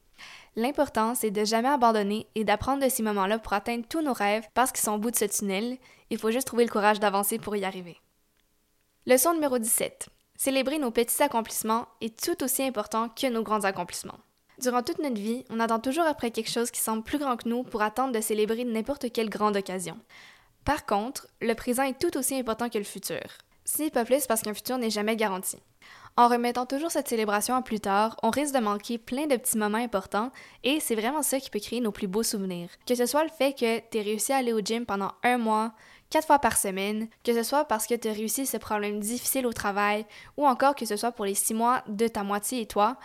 L'important, 0.54 1.14
c'est 1.14 1.30
de 1.30 1.44
jamais 1.44 1.68
abandonner 1.68 2.26
et 2.34 2.44
d'apprendre 2.44 2.84
de 2.84 2.88
ces 2.88 3.02
moments-là 3.02 3.38
pour 3.38 3.52
atteindre 3.52 3.86
tous 3.88 4.02
nos 4.02 4.12
rêves 4.12 4.46
parce 4.54 4.70
qu'ils 4.70 4.84
sont 4.84 4.92
au 4.92 4.98
bout 4.98 5.10
de 5.10 5.16
ce 5.16 5.24
tunnel. 5.24 5.78
Il 6.10 6.18
faut 6.18 6.30
juste 6.30 6.46
trouver 6.46 6.64
le 6.64 6.70
courage 6.70 7.00
d'avancer 7.00 7.38
pour 7.38 7.56
y 7.56 7.64
arriver. 7.64 7.96
Leçon 9.06 9.34
numéro 9.34 9.58
17. 9.58 10.08
Célébrer 10.36 10.78
nos 10.78 10.90
petits 10.90 11.22
accomplissements 11.22 11.86
est 12.00 12.20
tout 12.20 12.42
aussi 12.44 12.62
important 12.62 13.08
que 13.08 13.28
nos 13.28 13.42
grands 13.42 13.64
accomplissements. 13.64 14.18
Durant 14.62 14.85
toute 14.85 15.00
notre 15.00 15.21
vie, 15.21 15.45
on 15.50 15.59
attend 15.59 15.81
toujours 15.81 16.04
après 16.04 16.31
quelque 16.31 16.50
chose 16.50 16.71
qui 16.71 16.78
semble 16.78 17.02
plus 17.02 17.19
grand 17.19 17.37
que 17.37 17.49
nous 17.49 17.64
pour 17.64 17.83
attendre 17.83 18.12
de 18.12 18.21
célébrer 18.21 18.62
n'importe 18.62 19.11
quelle 19.11 19.28
grande 19.28 19.57
occasion. 19.57 19.99
Par 20.64 20.87
contre, 20.87 21.26
le 21.40 21.54
présent 21.54 21.83
est 21.83 21.99
tout 21.99 22.16
aussi 22.16 22.37
important 22.37 22.69
que 22.69 22.78
le 22.78 22.85
futur. 22.85 23.23
Si 23.64 23.90
pas 23.90 24.04
plus 24.04 24.28
parce 24.28 24.42
qu'un 24.42 24.54
futur 24.54 24.78
n'est 24.78 24.88
jamais 24.88 25.16
garanti. 25.16 25.57
En 26.16 26.28
remettant 26.28 26.64
toujours 26.64 26.92
cette 26.92 27.09
célébration 27.09 27.57
à 27.57 27.62
plus 27.62 27.81
tard, 27.81 28.16
on 28.23 28.31
risque 28.31 28.54
de 28.54 28.61
manquer 28.61 28.99
plein 28.99 29.26
de 29.26 29.37
petits 29.37 29.59
moments 29.59 29.78
importants 29.78 30.31
et 30.62 30.78
c'est 30.78 30.95
vraiment 30.95 31.23
ça 31.23 31.40
qui 31.40 31.50
peut 31.50 31.59
créer 31.59 31.81
nos 31.81 31.90
plus 31.90 32.07
beaux 32.07 32.23
souvenirs. 32.23 32.69
Que 32.87 32.95
ce 32.95 33.07
soit 33.07 33.25
le 33.25 33.31
fait 33.31 33.54
que 33.54 33.81
tu 33.90 33.99
aies 33.99 34.02
réussi 34.02 34.33
à 34.33 34.37
aller 34.37 34.52
au 34.52 34.61
gym 34.61 34.87
pendant 34.87 35.11
un 35.25 35.38
mois, 35.38 35.73
quatre 36.09 36.26
fois 36.28 36.38
par 36.38 36.57
semaine, 36.57 37.09
que 37.25 37.35
ce 37.35 37.42
soit 37.42 37.64
parce 37.64 37.88
que 37.88 37.97
tu 37.97 38.07
as 38.07 38.12
réussi 38.12 38.47
ce 38.47 38.59
problème 38.59 39.00
difficile 39.00 39.45
au 39.45 39.52
travail 39.52 40.07
ou 40.37 40.47
encore 40.47 40.76
que 40.76 40.87
ce 40.87 40.97
soit 40.97 41.11
pour 41.11 41.25
les 41.25 41.35
six 41.35 41.54
mois 41.54 41.83
de 41.88 42.07
ta 42.07 42.23
moitié 42.23 42.61
et 42.61 42.66
toi, 42.66 42.97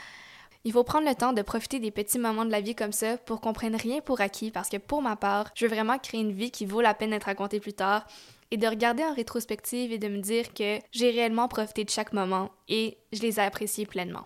il 0.68 0.74
faut 0.74 0.84
prendre 0.84 1.08
le 1.08 1.16
temps 1.16 1.32
de 1.32 1.42
profiter 1.42 1.80
des 1.80 1.92
petits 1.92 2.20
moments 2.20 2.44
de 2.44 2.52
la 2.52 2.60
vie 2.60 2.76
comme 2.76 2.92
ça 2.92 3.18
pour 3.18 3.40
qu'on 3.40 3.54
prenne 3.54 3.78
rien 3.78 4.02
pour 4.02 4.20
acquis 4.20 4.52
parce 4.52 4.68
que 4.68 4.76
pour 4.76 5.02
ma 5.02 5.16
part, 5.16 5.50
je 5.56 5.66
veux 5.66 5.74
vraiment 5.74 5.98
créer 5.98 6.20
une 6.20 6.34
vie 6.34 6.52
qui 6.52 6.66
vaut 6.66 6.82
la 6.82 6.94
peine 6.94 7.12
d'être 7.12 7.24
racontée 7.24 7.62
plus 7.62 7.72
tard 7.72 8.06
et 8.52 8.58
de 8.58 8.68
regarder 8.68 9.02
en 9.02 9.14
rétrospective 9.14 9.94
et 9.94 9.98
de 9.98 10.10
me 10.10 10.18
dire 10.18 10.54
que 10.54 10.80
j'ai 10.92 11.10
réellement 11.10 11.48
profité 11.48 11.86
de 11.86 11.90
chaque 11.90 12.12
moment 12.12 12.52
et 12.68 12.98
je 13.14 13.22
les 13.22 13.40
ai 13.40 13.44
appréciés 13.44 13.86
pleinement. 13.86 14.26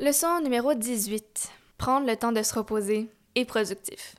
Leçon 0.00 0.40
numéro 0.40 0.74
18. 0.74 1.52
Prendre 1.76 2.08
le 2.08 2.16
temps 2.16 2.32
de 2.32 2.42
se 2.42 2.54
reposer 2.54 3.08
et 3.36 3.44
productif. 3.44 4.16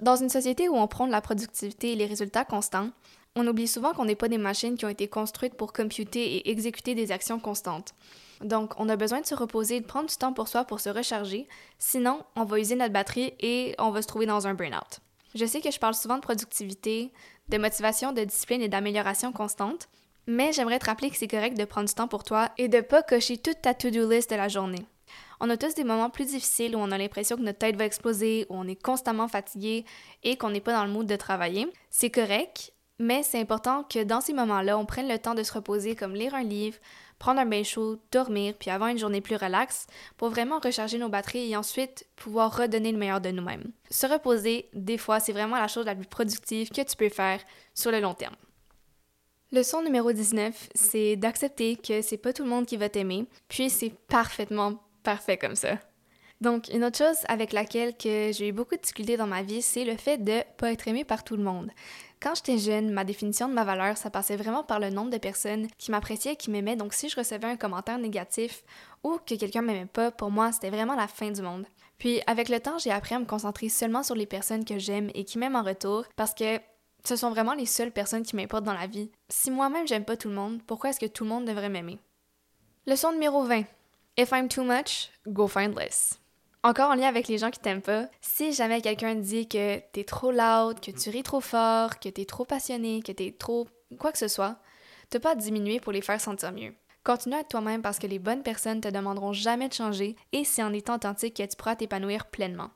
Dans 0.00 0.16
une 0.16 0.28
société 0.28 0.68
où 0.68 0.76
on 0.76 0.86
prend 0.86 1.06
de 1.06 1.12
la 1.12 1.22
productivité 1.22 1.92
et 1.92 1.96
les 1.96 2.04
résultats 2.04 2.44
constants, 2.44 2.90
on 3.36 3.46
oublie 3.46 3.68
souvent 3.68 3.94
qu'on 3.94 4.04
n'est 4.04 4.16
pas 4.16 4.28
des 4.28 4.36
machines 4.36 4.76
qui 4.76 4.84
ont 4.84 4.90
été 4.90 5.08
construites 5.08 5.54
pour 5.54 5.72
computer 5.72 6.36
et 6.36 6.50
exécuter 6.50 6.94
des 6.94 7.10
actions 7.10 7.40
constantes. 7.40 7.94
Donc, 8.42 8.72
on 8.78 8.88
a 8.88 8.96
besoin 8.96 9.20
de 9.20 9.26
se 9.26 9.34
reposer 9.34 9.80
de 9.80 9.86
prendre 9.86 10.08
du 10.08 10.16
temps 10.16 10.32
pour 10.32 10.48
soi 10.48 10.64
pour 10.64 10.80
se 10.80 10.88
recharger, 10.88 11.48
sinon 11.78 12.22
on 12.36 12.44
va 12.44 12.58
user 12.58 12.76
notre 12.76 12.92
batterie 12.92 13.34
et 13.40 13.74
on 13.78 13.90
va 13.90 14.02
se 14.02 14.06
trouver 14.06 14.26
dans 14.26 14.46
un 14.46 14.54
burn-out. 14.54 15.00
Je 15.34 15.44
sais 15.44 15.60
que 15.60 15.70
je 15.70 15.78
parle 15.78 15.94
souvent 15.94 16.16
de 16.16 16.22
productivité, 16.22 17.12
de 17.48 17.58
motivation, 17.58 18.12
de 18.12 18.24
discipline 18.24 18.62
et 18.62 18.68
d'amélioration 18.68 19.32
constante, 19.32 19.88
mais 20.26 20.52
j'aimerais 20.52 20.78
te 20.78 20.86
rappeler 20.86 21.10
que 21.10 21.16
c'est 21.16 21.28
correct 21.28 21.56
de 21.56 21.64
prendre 21.64 21.88
du 21.88 21.94
temps 21.94 22.08
pour 22.08 22.22
toi 22.22 22.50
et 22.58 22.68
de 22.68 22.80
pas 22.80 23.02
cocher 23.02 23.38
toute 23.38 23.62
ta 23.62 23.74
to-do 23.74 24.08
list 24.08 24.30
de 24.30 24.36
la 24.36 24.48
journée. 24.48 24.86
On 25.40 25.50
a 25.50 25.56
tous 25.56 25.74
des 25.74 25.84
moments 25.84 26.10
plus 26.10 26.26
difficiles 26.26 26.76
où 26.76 26.78
on 26.78 26.90
a 26.90 26.98
l'impression 26.98 27.36
que 27.36 27.42
notre 27.42 27.58
tête 27.58 27.76
va 27.76 27.86
exploser, 27.86 28.46
où 28.50 28.56
on 28.56 28.68
est 28.68 28.80
constamment 28.80 29.28
fatigué 29.28 29.84
et 30.22 30.36
qu'on 30.36 30.50
n'est 30.50 30.60
pas 30.60 30.72
dans 30.72 30.84
le 30.84 30.90
mood 30.90 31.06
de 31.06 31.16
travailler. 31.16 31.66
C'est 31.90 32.10
correct, 32.10 32.72
mais 32.98 33.22
c'est 33.22 33.40
important 33.40 33.84
que 33.84 34.02
dans 34.02 34.20
ces 34.20 34.32
moments-là, 34.32 34.76
on 34.76 34.84
prenne 34.84 35.08
le 35.08 35.18
temps 35.18 35.34
de 35.34 35.42
se 35.42 35.52
reposer 35.52 35.94
comme 35.94 36.14
lire 36.14 36.34
un 36.34 36.42
livre, 36.42 36.76
prendre 37.18 37.40
un 37.40 37.46
bain 37.46 37.62
chaud, 37.62 37.98
dormir, 38.12 38.54
puis 38.58 38.70
avoir 38.70 38.90
une 38.90 38.98
journée 38.98 39.20
plus 39.20 39.36
relaxe 39.36 39.86
pour 40.16 40.30
vraiment 40.30 40.58
recharger 40.58 40.98
nos 40.98 41.08
batteries 41.08 41.50
et 41.50 41.56
ensuite 41.56 42.06
pouvoir 42.16 42.56
redonner 42.56 42.92
le 42.92 42.98
meilleur 42.98 43.20
de 43.20 43.30
nous-mêmes. 43.30 43.72
Se 43.90 44.06
reposer, 44.06 44.68
des 44.72 44.98
fois, 44.98 45.20
c'est 45.20 45.32
vraiment 45.32 45.56
la 45.56 45.68
chose 45.68 45.86
la 45.86 45.94
plus 45.94 46.06
productive 46.06 46.70
que 46.70 46.82
tu 46.82 46.96
peux 46.96 47.08
faire 47.08 47.40
sur 47.74 47.90
le 47.90 48.00
long 48.00 48.14
terme. 48.14 48.36
Leçon 49.50 49.82
numéro 49.82 50.12
19, 50.12 50.68
c'est 50.74 51.16
d'accepter 51.16 51.76
que 51.76 52.02
c'est 52.02 52.18
pas 52.18 52.34
tout 52.34 52.42
le 52.42 52.50
monde 52.50 52.66
qui 52.66 52.76
va 52.76 52.90
t'aimer, 52.90 53.26
puis 53.48 53.70
c'est 53.70 53.94
parfaitement 54.08 54.74
parfait 55.02 55.38
comme 55.38 55.56
ça. 55.56 55.78
Donc, 56.40 56.68
une 56.68 56.84
autre 56.84 56.98
chose 56.98 57.16
avec 57.26 57.52
laquelle 57.52 57.96
que 57.96 58.30
j'ai 58.32 58.48
eu 58.48 58.52
beaucoup 58.52 58.76
de 58.76 58.80
difficultés 58.80 59.16
dans 59.16 59.26
ma 59.26 59.42
vie, 59.42 59.62
c'est 59.62 59.84
le 59.84 59.96
fait 59.96 60.18
de 60.18 60.42
pas 60.56 60.70
être 60.70 60.86
aimé 60.86 61.04
par 61.04 61.24
tout 61.24 61.36
le 61.36 61.42
monde. 61.42 61.70
Quand 62.20 62.34
j'étais 62.34 62.58
jeune, 62.58 62.90
ma 62.90 63.04
définition 63.04 63.48
de 63.48 63.54
ma 63.54 63.64
valeur, 63.64 63.96
ça 63.96 64.10
passait 64.10 64.36
vraiment 64.36 64.64
par 64.64 64.80
le 64.80 64.90
nombre 64.90 65.10
de 65.10 65.18
personnes 65.18 65.68
qui 65.78 65.92
m'appréciaient 65.92 66.34
qui 66.34 66.50
m'aimaient. 66.50 66.74
Donc, 66.74 66.92
si 66.92 67.08
je 67.08 67.16
recevais 67.16 67.46
un 67.46 67.56
commentaire 67.56 67.98
négatif 67.98 68.64
ou 69.04 69.18
que 69.24 69.36
quelqu'un 69.36 69.62
m'aimait 69.62 69.86
pas, 69.86 70.10
pour 70.10 70.30
moi, 70.30 70.50
c'était 70.50 70.70
vraiment 70.70 70.96
la 70.96 71.06
fin 71.06 71.30
du 71.30 71.42
monde. 71.42 71.64
Puis, 71.98 72.20
avec 72.26 72.48
le 72.48 72.58
temps, 72.58 72.78
j'ai 72.78 72.90
appris 72.90 73.14
à 73.14 73.20
me 73.20 73.24
concentrer 73.24 73.68
seulement 73.68 74.02
sur 74.02 74.16
les 74.16 74.26
personnes 74.26 74.64
que 74.64 74.78
j'aime 74.78 75.10
et 75.14 75.24
qui 75.24 75.38
m'aiment 75.38 75.56
en 75.56 75.62
retour 75.62 76.04
parce 76.16 76.34
que 76.34 76.58
ce 77.04 77.14
sont 77.14 77.30
vraiment 77.30 77.54
les 77.54 77.66
seules 77.66 77.92
personnes 77.92 78.24
qui 78.24 78.34
m'importent 78.34 78.64
dans 78.64 78.72
la 78.72 78.86
vie. 78.88 79.10
Si 79.28 79.50
moi-même 79.50 79.86
j'aime 79.86 80.04
pas 80.04 80.16
tout 80.16 80.28
le 80.28 80.34
monde, 80.34 80.60
pourquoi 80.66 80.90
est-ce 80.90 81.00
que 81.00 81.06
tout 81.06 81.24
le 81.24 81.30
monde 81.30 81.44
devrait 81.44 81.68
m'aimer? 81.68 81.98
Leçon 82.86 83.12
numéro 83.12 83.44
20. 83.44 83.64
If 84.16 84.32
I'm 84.32 84.48
too 84.48 84.64
much, 84.64 85.10
go 85.26 85.46
find 85.46 85.76
less. 85.76 86.18
Encore 86.64 86.90
en 86.90 86.94
lien 86.94 87.06
avec 87.06 87.28
les 87.28 87.38
gens 87.38 87.50
qui 87.50 87.60
t'aiment 87.60 87.82
pas, 87.82 88.08
si 88.20 88.52
jamais 88.52 88.80
quelqu'un 88.80 89.14
dit 89.14 89.46
que 89.46 89.78
t'es 89.92 90.02
trop 90.02 90.32
loud, 90.32 90.80
que 90.80 90.90
tu 90.90 91.08
ris 91.08 91.22
trop 91.22 91.40
fort, 91.40 92.00
que 92.00 92.08
t'es 92.08 92.24
trop 92.24 92.44
passionné, 92.44 93.00
que 93.00 93.12
t'es 93.12 93.30
trop 93.30 93.68
quoi 93.98 94.10
que 94.10 94.18
ce 94.18 94.26
soit, 94.26 94.56
t'as 95.08 95.20
pas 95.20 95.32
à 95.32 95.34
diminuer 95.36 95.78
pour 95.78 95.92
les 95.92 96.02
faire 96.02 96.20
sentir 96.20 96.50
mieux. 96.52 96.74
Continue 97.04 97.36
à 97.36 97.44
toi-même 97.44 97.80
parce 97.80 98.00
que 98.00 98.08
les 98.08 98.18
bonnes 98.18 98.42
personnes 98.42 98.80
te 98.80 98.88
demanderont 98.88 99.32
jamais 99.32 99.68
de 99.68 99.74
changer 99.74 100.16
et 100.32 100.44
c'est 100.44 100.64
en 100.64 100.72
étant 100.72 100.96
authentique 100.96 101.36
que 101.36 101.44
tu 101.44 101.56
pourras 101.56 101.76
t'épanouir 101.76 102.26
pleinement. 102.26 102.70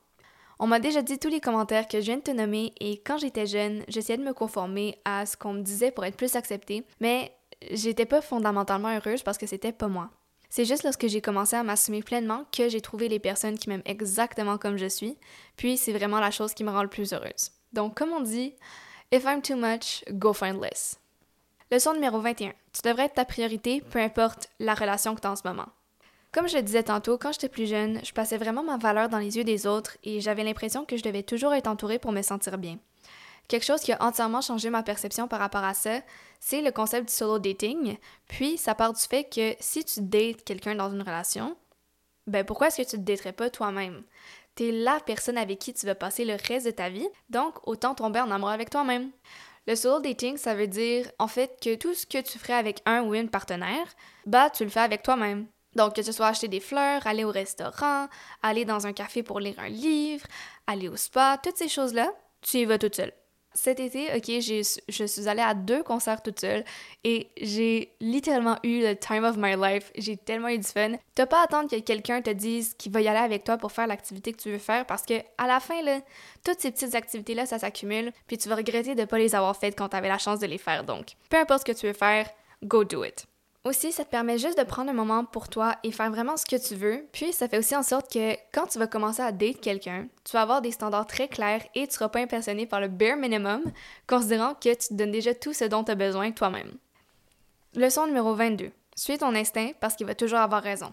On 0.59 0.67
m'a 0.67 0.79
déjà 0.79 1.01
dit 1.01 1.19
tous 1.19 1.27
les 1.27 1.41
commentaires 1.41 1.89
que 1.89 1.99
je 1.99 2.05
viens 2.05 2.17
de 2.17 2.21
te 2.21 2.31
nommer 2.31 2.73
et 2.79 3.01
quand 3.01 3.17
j'étais 3.17 3.45
jeune, 3.45 3.83
j'essayais 3.89 4.17
de 4.17 4.23
me 4.23 4.33
conformer 4.33 4.97
à 5.03 5.25
ce 5.25 5.35
qu'on 5.35 5.53
me 5.53 5.61
disait 5.61 5.91
pour 5.91 6.05
être 6.05 6.15
plus 6.15 6.37
acceptée, 6.37 6.85
mais 7.01 7.35
j'étais 7.71 8.05
pas 8.05 8.21
fondamentalement 8.21 8.95
heureuse 8.95 9.23
parce 9.23 9.37
que 9.37 9.45
c'était 9.45 9.73
pas 9.73 9.89
moi. 9.89 10.09
C'est 10.55 10.65
juste 10.65 10.83
lorsque 10.83 11.07
j'ai 11.07 11.19
commencé 11.19 11.55
à 11.55 11.63
m'assumer 11.63 12.03
pleinement 12.03 12.45
que 12.55 12.69
j'ai 12.69 12.79
trouvé 12.79 13.09
les 13.09 13.17
personnes 13.17 13.57
qui 13.57 13.69
m'aiment 13.69 13.81
exactement 13.85 14.59
comme 14.59 14.77
je 14.77 14.85
suis, 14.85 15.17
puis 15.57 15.77
c'est 15.77 15.93
vraiment 15.93 16.19
la 16.19 16.29
chose 16.29 16.53
qui 16.53 16.63
me 16.63 16.69
rend 16.69 16.83
le 16.83 16.89
plus 16.89 17.11
heureuse. 17.11 17.49
Donc, 17.71 17.97
comme 17.97 18.11
on 18.11 18.21
dit, 18.21 18.53
if 19.11 19.23
I'm 19.23 19.41
too 19.41 19.55
much, 19.55 20.03
go 20.11 20.31
find 20.31 20.61
less. 20.61 20.99
Leçon 21.71 21.95
numéro 21.95 22.19
21. 22.19 22.53
Tu 22.71 22.87
devrais 22.87 23.05
être 23.05 23.15
ta 23.15 23.25
priorité, 23.25 23.81
peu 23.81 23.97
importe 23.97 24.47
la 24.59 24.75
relation 24.75 25.15
que 25.15 25.21
tu 25.21 25.27
as 25.27 25.31
en 25.31 25.35
ce 25.35 25.47
moment. 25.47 25.69
Comme 26.31 26.47
je 26.47 26.57
le 26.57 26.61
disais 26.61 26.83
tantôt, 26.83 27.17
quand 27.17 27.31
j'étais 27.31 27.49
plus 27.49 27.67
jeune, 27.67 27.99
je 28.05 28.13
passais 28.13 28.37
vraiment 28.37 28.61
ma 28.61 28.77
valeur 28.77 29.09
dans 29.09 29.17
les 29.17 29.37
yeux 29.37 29.43
des 29.43 29.65
autres 29.65 29.97
et 30.03 30.21
j'avais 30.21 30.43
l'impression 30.43 30.85
que 30.85 30.97
je 30.97 31.03
devais 31.03 31.23
toujours 31.23 31.55
être 31.55 31.65
entourée 31.65 31.97
pour 31.97 32.11
me 32.11 32.21
sentir 32.21 32.59
bien. 32.59 32.77
Quelque 33.47 33.65
chose 33.65 33.81
qui 33.81 33.91
a 33.91 34.01
entièrement 34.01 34.41
changé 34.41 34.69
ma 34.69 34.83
perception 34.83 35.27
par 35.27 35.39
rapport 35.39 35.63
à 35.63 35.73
ça, 35.73 36.01
c'est 36.39 36.61
le 36.61 36.71
concept 36.71 37.09
du 37.09 37.13
solo 37.13 37.39
dating. 37.39 37.97
Puis, 38.27 38.57
ça 38.57 38.75
part 38.75 38.93
du 38.93 39.01
fait 39.01 39.25
que 39.25 39.55
si 39.59 39.83
tu 39.83 40.01
dates 40.01 40.43
quelqu'un 40.43 40.75
dans 40.75 40.91
une 40.91 41.01
relation, 41.01 41.55
ben 42.25 42.45
pourquoi 42.45 42.67
est-ce 42.67 42.77
que 42.81 42.89
tu 42.89 42.97
te 42.97 43.01
daterais 43.01 43.33
pas 43.33 43.49
toi-même? 43.49 44.03
T'es 44.55 44.71
la 44.71 44.99
personne 44.99 45.37
avec 45.37 45.59
qui 45.59 45.73
tu 45.73 45.85
vas 45.85 45.95
passer 45.95 46.25
le 46.25 46.37
reste 46.47 46.65
de 46.65 46.71
ta 46.71 46.89
vie, 46.89 47.07
donc 47.29 47.55
autant 47.67 47.95
tomber 47.95 48.21
en 48.21 48.31
amour 48.31 48.49
avec 48.49 48.69
toi-même. 48.69 49.11
Le 49.65 49.75
solo 49.75 49.99
dating, 49.99 50.37
ça 50.37 50.55
veut 50.55 50.67
dire 50.67 51.09
en 51.19 51.27
fait 51.27 51.57
que 51.61 51.75
tout 51.75 51.93
ce 51.93 52.05
que 52.05 52.21
tu 52.21 52.37
ferais 52.37 52.53
avec 52.53 52.81
un 52.85 53.03
ou 53.03 53.15
une 53.15 53.29
partenaire, 53.29 53.87
bah 54.25 54.49
tu 54.49 54.63
le 54.63 54.69
fais 54.69 54.81
avec 54.81 55.03
toi-même. 55.03 55.47
Donc 55.75 55.95
que 55.95 56.03
ce 56.03 56.11
soit 56.11 56.27
acheter 56.27 56.47
des 56.47 56.59
fleurs, 56.59 57.07
aller 57.07 57.23
au 57.23 57.31
restaurant, 57.31 58.07
aller 58.41 58.65
dans 58.65 58.85
un 58.85 58.93
café 58.93 59.23
pour 59.23 59.39
lire 59.39 59.55
un 59.57 59.69
livre, 59.69 60.27
aller 60.67 60.87
au 60.87 60.97
spa, 60.97 61.39
toutes 61.41 61.57
ces 61.57 61.69
choses-là, 61.69 62.11
tu 62.41 62.57
y 62.57 62.65
vas 62.65 62.77
toute 62.77 62.95
seule. 62.95 63.13
Cet 63.53 63.79
été, 63.79 64.07
ok, 64.15 64.41
je 64.41 65.05
suis 65.05 65.27
allée 65.27 65.41
à 65.41 65.53
deux 65.53 65.83
concerts 65.83 66.23
toute 66.23 66.39
seule 66.39 66.63
et 67.03 67.29
j'ai 67.39 67.93
littéralement 67.99 68.57
eu 68.63 68.81
le 68.81 68.95
time 68.95 69.23
of 69.23 69.35
my 69.37 69.55
life. 69.55 69.91
J'ai 69.95 70.17
tellement 70.17 70.49
eu 70.49 70.57
du 70.57 70.67
fun. 70.67 70.93
T'as 71.13 71.27
pas 71.27 71.41
à 71.41 71.43
attendre 71.43 71.69
que 71.69 71.79
quelqu'un 71.79 72.21
te 72.21 72.31
dise 72.31 72.73
qu'il 72.73 72.91
va 72.91 73.01
y 73.01 73.07
aller 73.07 73.19
avec 73.19 73.43
toi 73.43 73.57
pour 73.57 73.71
faire 73.71 73.87
l'activité 73.87 74.31
que 74.31 74.41
tu 74.41 74.49
veux 74.49 74.57
faire 74.57 74.85
parce 74.85 75.03
que 75.03 75.13
à 75.37 75.47
la 75.47 75.59
fin, 75.59 75.81
là, 75.83 75.99
toutes 76.43 76.59
ces 76.59 76.71
petites 76.71 76.95
activités-là, 76.95 77.45
ça 77.45 77.59
s'accumule 77.59 78.11
puis 78.27 78.37
tu 78.37 78.49
vas 78.49 78.55
regretter 78.55 78.95
de 78.95 79.05
pas 79.05 79.19
les 79.19 79.35
avoir 79.35 79.55
faites 79.55 79.77
quand 79.77 79.89
t'avais 79.89 80.09
la 80.09 80.17
chance 80.17 80.39
de 80.39 80.47
les 80.47 80.57
faire. 80.57 80.83
Donc, 80.83 81.13
peu 81.29 81.37
importe 81.37 81.61
ce 81.61 81.71
que 81.71 81.77
tu 81.77 81.85
veux 81.85 81.93
faire, 81.93 82.27
go 82.63 82.83
do 82.83 83.03
it. 83.03 83.27
Aussi, 83.65 83.93
ça 83.93 84.03
te 84.03 84.09
permet 84.09 84.37
juste 84.37 84.57
de 84.57 84.63
prendre 84.63 84.89
un 84.89 84.93
moment 84.93 85.23
pour 85.23 85.47
toi 85.47 85.77
et 85.83 85.93
faire 85.93 86.11
vraiment 86.11 86.35
ce 86.35 86.45
que 86.45 86.57
tu 86.57 86.75
veux. 86.75 87.07
Puis, 87.13 87.31
ça 87.31 87.47
fait 87.47 87.57
aussi 87.57 87.73
en 87.77 87.83
sorte 87.83 88.11
que 88.11 88.33
quand 88.51 88.67
tu 88.67 88.77
vas 88.77 88.87
commencer 88.87 89.21
à 89.21 89.31
date 89.31 89.61
quelqu'un, 89.61 90.07
tu 90.25 90.33
vas 90.33 90.41
avoir 90.41 90.61
des 90.61 90.71
standards 90.71 91.07
très 91.07 91.29
clairs 91.29 91.63
et 91.73 91.87
tu 91.87 91.93
seras 91.93 92.09
pas 92.09 92.19
impressionné 92.19 92.65
par 92.65 92.81
le 92.81 92.89
bare 92.89 93.15
minimum, 93.15 93.63
considérant 94.05 94.53
que 94.53 94.73
tu 94.73 94.89
te 94.89 94.93
donnes 94.93 95.11
déjà 95.11 95.33
tout 95.33 95.53
ce 95.53 95.63
dont 95.63 95.85
tu 95.85 95.91
as 95.91 95.95
besoin 95.95 96.31
toi-même. 96.31 96.73
Leçon 97.73 98.05
numéro 98.05 98.35
22. 98.35 98.69
Suis 98.95 99.17
ton 99.17 99.33
instinct 99.33 99.71
parce 99.79 99.95
qu'il 99.95 100.07
va 100.07 100.13
toujours 100.13 100.39
avoir 100.39 100.61
raison. 100.61 100.91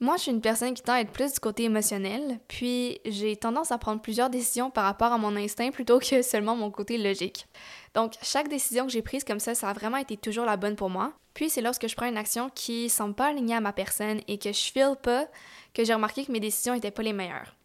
Moi, 0.00 0.16
je 0.16 0.22
suis 0.22 0.30
une 0.32 0.40
personne 0.40 0.74
qui 0.74 0.82
tend 0.82 0.94
à 0.94 1.00
être 1.00 1.12
plus 1.12 1.34
du 1.34 1.40
côté 1.40 1.64
émotionnel, 1.64 2.40
puis 2.48 3.00
j'ai 3.04 3.36
tendance 3.36 3.70
à 3.70 3.78
prendre 3.78 4.00
plusieurs 4.00 4.30
décisions 4.30 4.70
par 4.70 4.84
rapport 4.84 5.12
à 5.12 5.18
mon 5.18 5.36
instinct 5.36 5.70
plutôt 5.70 5.98
que 5.98 6.22
seulement 6.22 6.56
mon 6.56 6.70
côté 6.70 6.98
logique. 6.98 7.46
Donc, 7.94 8.14
chaque 8.22 8.48
décision 8.48 8.86
que 8.86 8.92
j'ai 8.92 9.02
prise 9.02 9.24
comme 9.24 9.40
ça, 9.40 9.54
ça 9.54 9.68
a 9.68 9.72
vraiment 9.72 9.98
été 9.98 10.16
toujours 10.16 10.46
la 10.46 10.56
bonne 10.56 10.74
pour 10.74 10.88
moi. 10.88 11.12
Puis, 11.40 11.48
c'est 11.48 11.62
lorsque 11.62 11.88
je 11.88 11.96
prends 11.96 12.06
une 12.06 12.18
action 12.18 12.50
qui 12.54 12.90
semble 12.90 13.14
pas 13.14 13.28
alignée 13.28 13.54
à 13.54 13.62
ma 13.62 13.72
personne 13.72 14.20
et 14.28 14.36
que 14.36 14.52
je 14.52 14.60
file 14.60 14.94
pas 15.02 15.26
que 15.72 15.82
j'ai 15.86 15.94
remarqué 15.94 16.26
que 16.26 16.32
mes 16.32 16.38
décisions 16.38 16.74
étaient 16.74 16.90
pas 16.90 17.02
les 17.02 17.14
meilleures. 17.14 17.56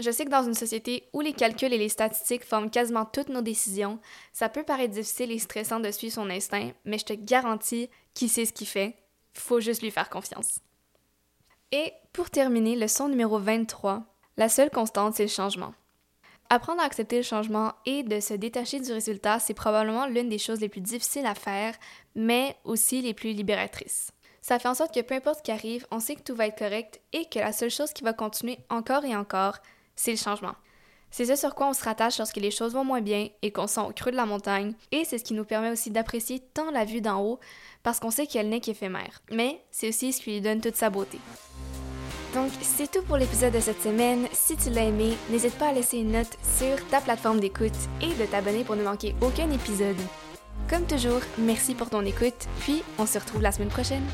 Je 0.00 0.10
sais 0.10 0.24
que 0.24 0.30
dans 0.30 0.42
une 0.42 0.54
société 0.54 1.04
où 1.12 1.20
les 1.20 1.32
calculs 1.32 1.72
et 1.72 1.78
les 1.78 1.88
statistiques 1.88 2.44
forment 2.44 2.72
quasiment 2.72 3.04
toutes 3.04 3.28
nos 3.28 3.40
décisions, 3.40 4.00
ça 4.32 4.48
peut 4.48 4.64
paraître 4.64 4.94
difficile 4.94 5.30
et 5.30 5.38
stressant 5.38 5.78
de 5.78 5.92
suivre 5.92 6.14
son 6.14 6.28
instinct, 6.28 6.72
mais 6.84 6.98
je 6.98 7.04
te 7.04 7.12
garantis 7.12 7.88
qu'il 8.14 8.28
sait 8.28 8.46
ce 8.46 8.52
qu'il 8.52 8.66
fait. 8.66 8.96
Faut 9.34 9.60
juste 9.60 9.82
lui 9.82 9.92
faire 9.92 10.10
confiance. 10.10 10.58
Et 11.70 11.92
pour 12.12 12.30
terminer, 12.30 12.74
leçon 12.74 13.08
numéro 13.08 13.38
23, 13.38 14.02
la 14.38 14.48
seule 14.48 14.70
constante, 14.70 15.14
c'est 15.14 15.22
le 15.22 15.28
changement. 15.28 15.72
Apprendre 16.52 16.82
à 16.82 16.84
accepter 16.84 17.16
le 17.16 17.22
changement 17.22 17.74
et 17.86 18.02
de 18.02 18.18
se 18.18 18.34
détacher 18.34 18.80
du 18.80 18.92
résultat, 18.92 19.38
c'est 19.38 19.54
probablement 19.54 20.06
l'une 20.06 20.28
des 20.28 20.38
choses 20.38 20.60
les 20.60 20.68
plus 20.68 20.80
difficiles 20.80 21.26
à 21.26 21.36
faire, 21.36 21.76
mais 22.16 22.56
aussi 22.64 23.00
les 23.02 23.14
plus 23.14 23.30
libératrices. 23.30 24.10
Ça 24.42 24.58
fait 24.58 24.66
en 24.66 24.74
sorte 24.74 24.92
que 24.92 25.00
peu 25.00 25.14
importe 25.14 25.38
ce 25.38 25.42
qui 25.44 25.52
arrive, 25.52 25.86
on 25.92 26.00
sait 26.00 26.16
que 26.16 26.22
tout 26.22 26.34
va 26.34 26.48
être 26.48 26.58
correct 26.58 27.00
et 27.12 27.26
que 27.26 27.38
la 27.38 27.52
seule 27.52 27.70
chose 27.70 27.92
qui 27.92 28.02
va 28.02 28.14
continuer 28.14 28.58
encore 28.68 29.04
et 29.04 29.14
encore, 29.14 29.58
c'est 29.94 30.10
le 30.10 30.16
changement. 30.16 30.56
C'est 31.12 31.24
ce 31.24 31.36
sur 31.36 31.54
quoi 31.54 31.68
on 31.68 31.72
se 31.72 31.84
rattache 31.84 32.18
lorsque 32.18 32.36
les 32.36 32.50
choses 32.50 32.72
vont 32.72 32.84
moins 32.84 33.00
bien 33.00 33.28
et 33.42 33.52
qu'on 33.52 33.68
sent 33.68 33.82
au 33.82 33.92
creux 33.92 34.10
de 34.10 34.16
la 34.16 34.26
montagne, 34.26 34.74
et 34.90 35.04
c'est 35.04 35.18
ce 35.18 35.24
qui 35.24 35.34
nous 35.34 35.44
permet 35.44 35.70
aussi 35.70 35.92
d'apprécier 35.92 36.40
tant 36.40 36.72
la 36.72 36.84
vue 36.84 37.00
d'en 37.00 37.22
haut 37.22 37.38
parce 37.84 38.00
qu'on 38.00 38.10
sait 38.10 38.26
qu'elle 38.26 38.48
n'est 38.48 38.60
qu'éphémère. 38.60 39.22
Mais 39.30 39.62
c'est 39.70 39.88
aussi 39.88 40.12
ce 40.12 40.20
qui 40.20 40.32
lui 40.32 40.40
donne 40.40 40.60
toute 40.60 40.76
sa 40.76 40.90
beauté. 40.90 41.18
Donc, 42.34 42.50
c'est 42.62 42.90
tout 42.90 43.02
pour 43.02 43.16
l'épisode 43.16 43.52
de 43.52 43.60
cette 43.60 43.82
semaine. 43.82 44.26
Si 44.32 44.56
tu 44.56 44.70
l'as 44.70 44.84
aimé, 44.84 45.16
n'hésite 45.30 45.58
pas 45.58 45.68
à 45.68 45.72
laisser 45.72 45.98
une 45.98 46.12
note 46.12 46.38
sur 46.58 46.76
ta 46.88 47.00
plateforme 47.00 47.40
d'écoute 47.40 47.72
et 48.00 48.14
de 48.14 48.24
t'abonner 48.24 48.64
pour 48.64 48.76
ne 48.76 48.84
manquer 48.84 49.14
aucun 49.20 49.50
épisode. 49.50 49.96
Comme 50.68 50.86
toujours, 50.86 51.20
merci 51.38 51.74
pour 51.74 51.90
ton 51.90 52.04
écoute, 52.04 52.46
puis 52.60 52.84
on 52.98 53.06
se 53.06 53.18
retrouve 53.18 53.42
la 53.42 53.50
semaine 53.50 53.68
prochaine. 53.68 54.04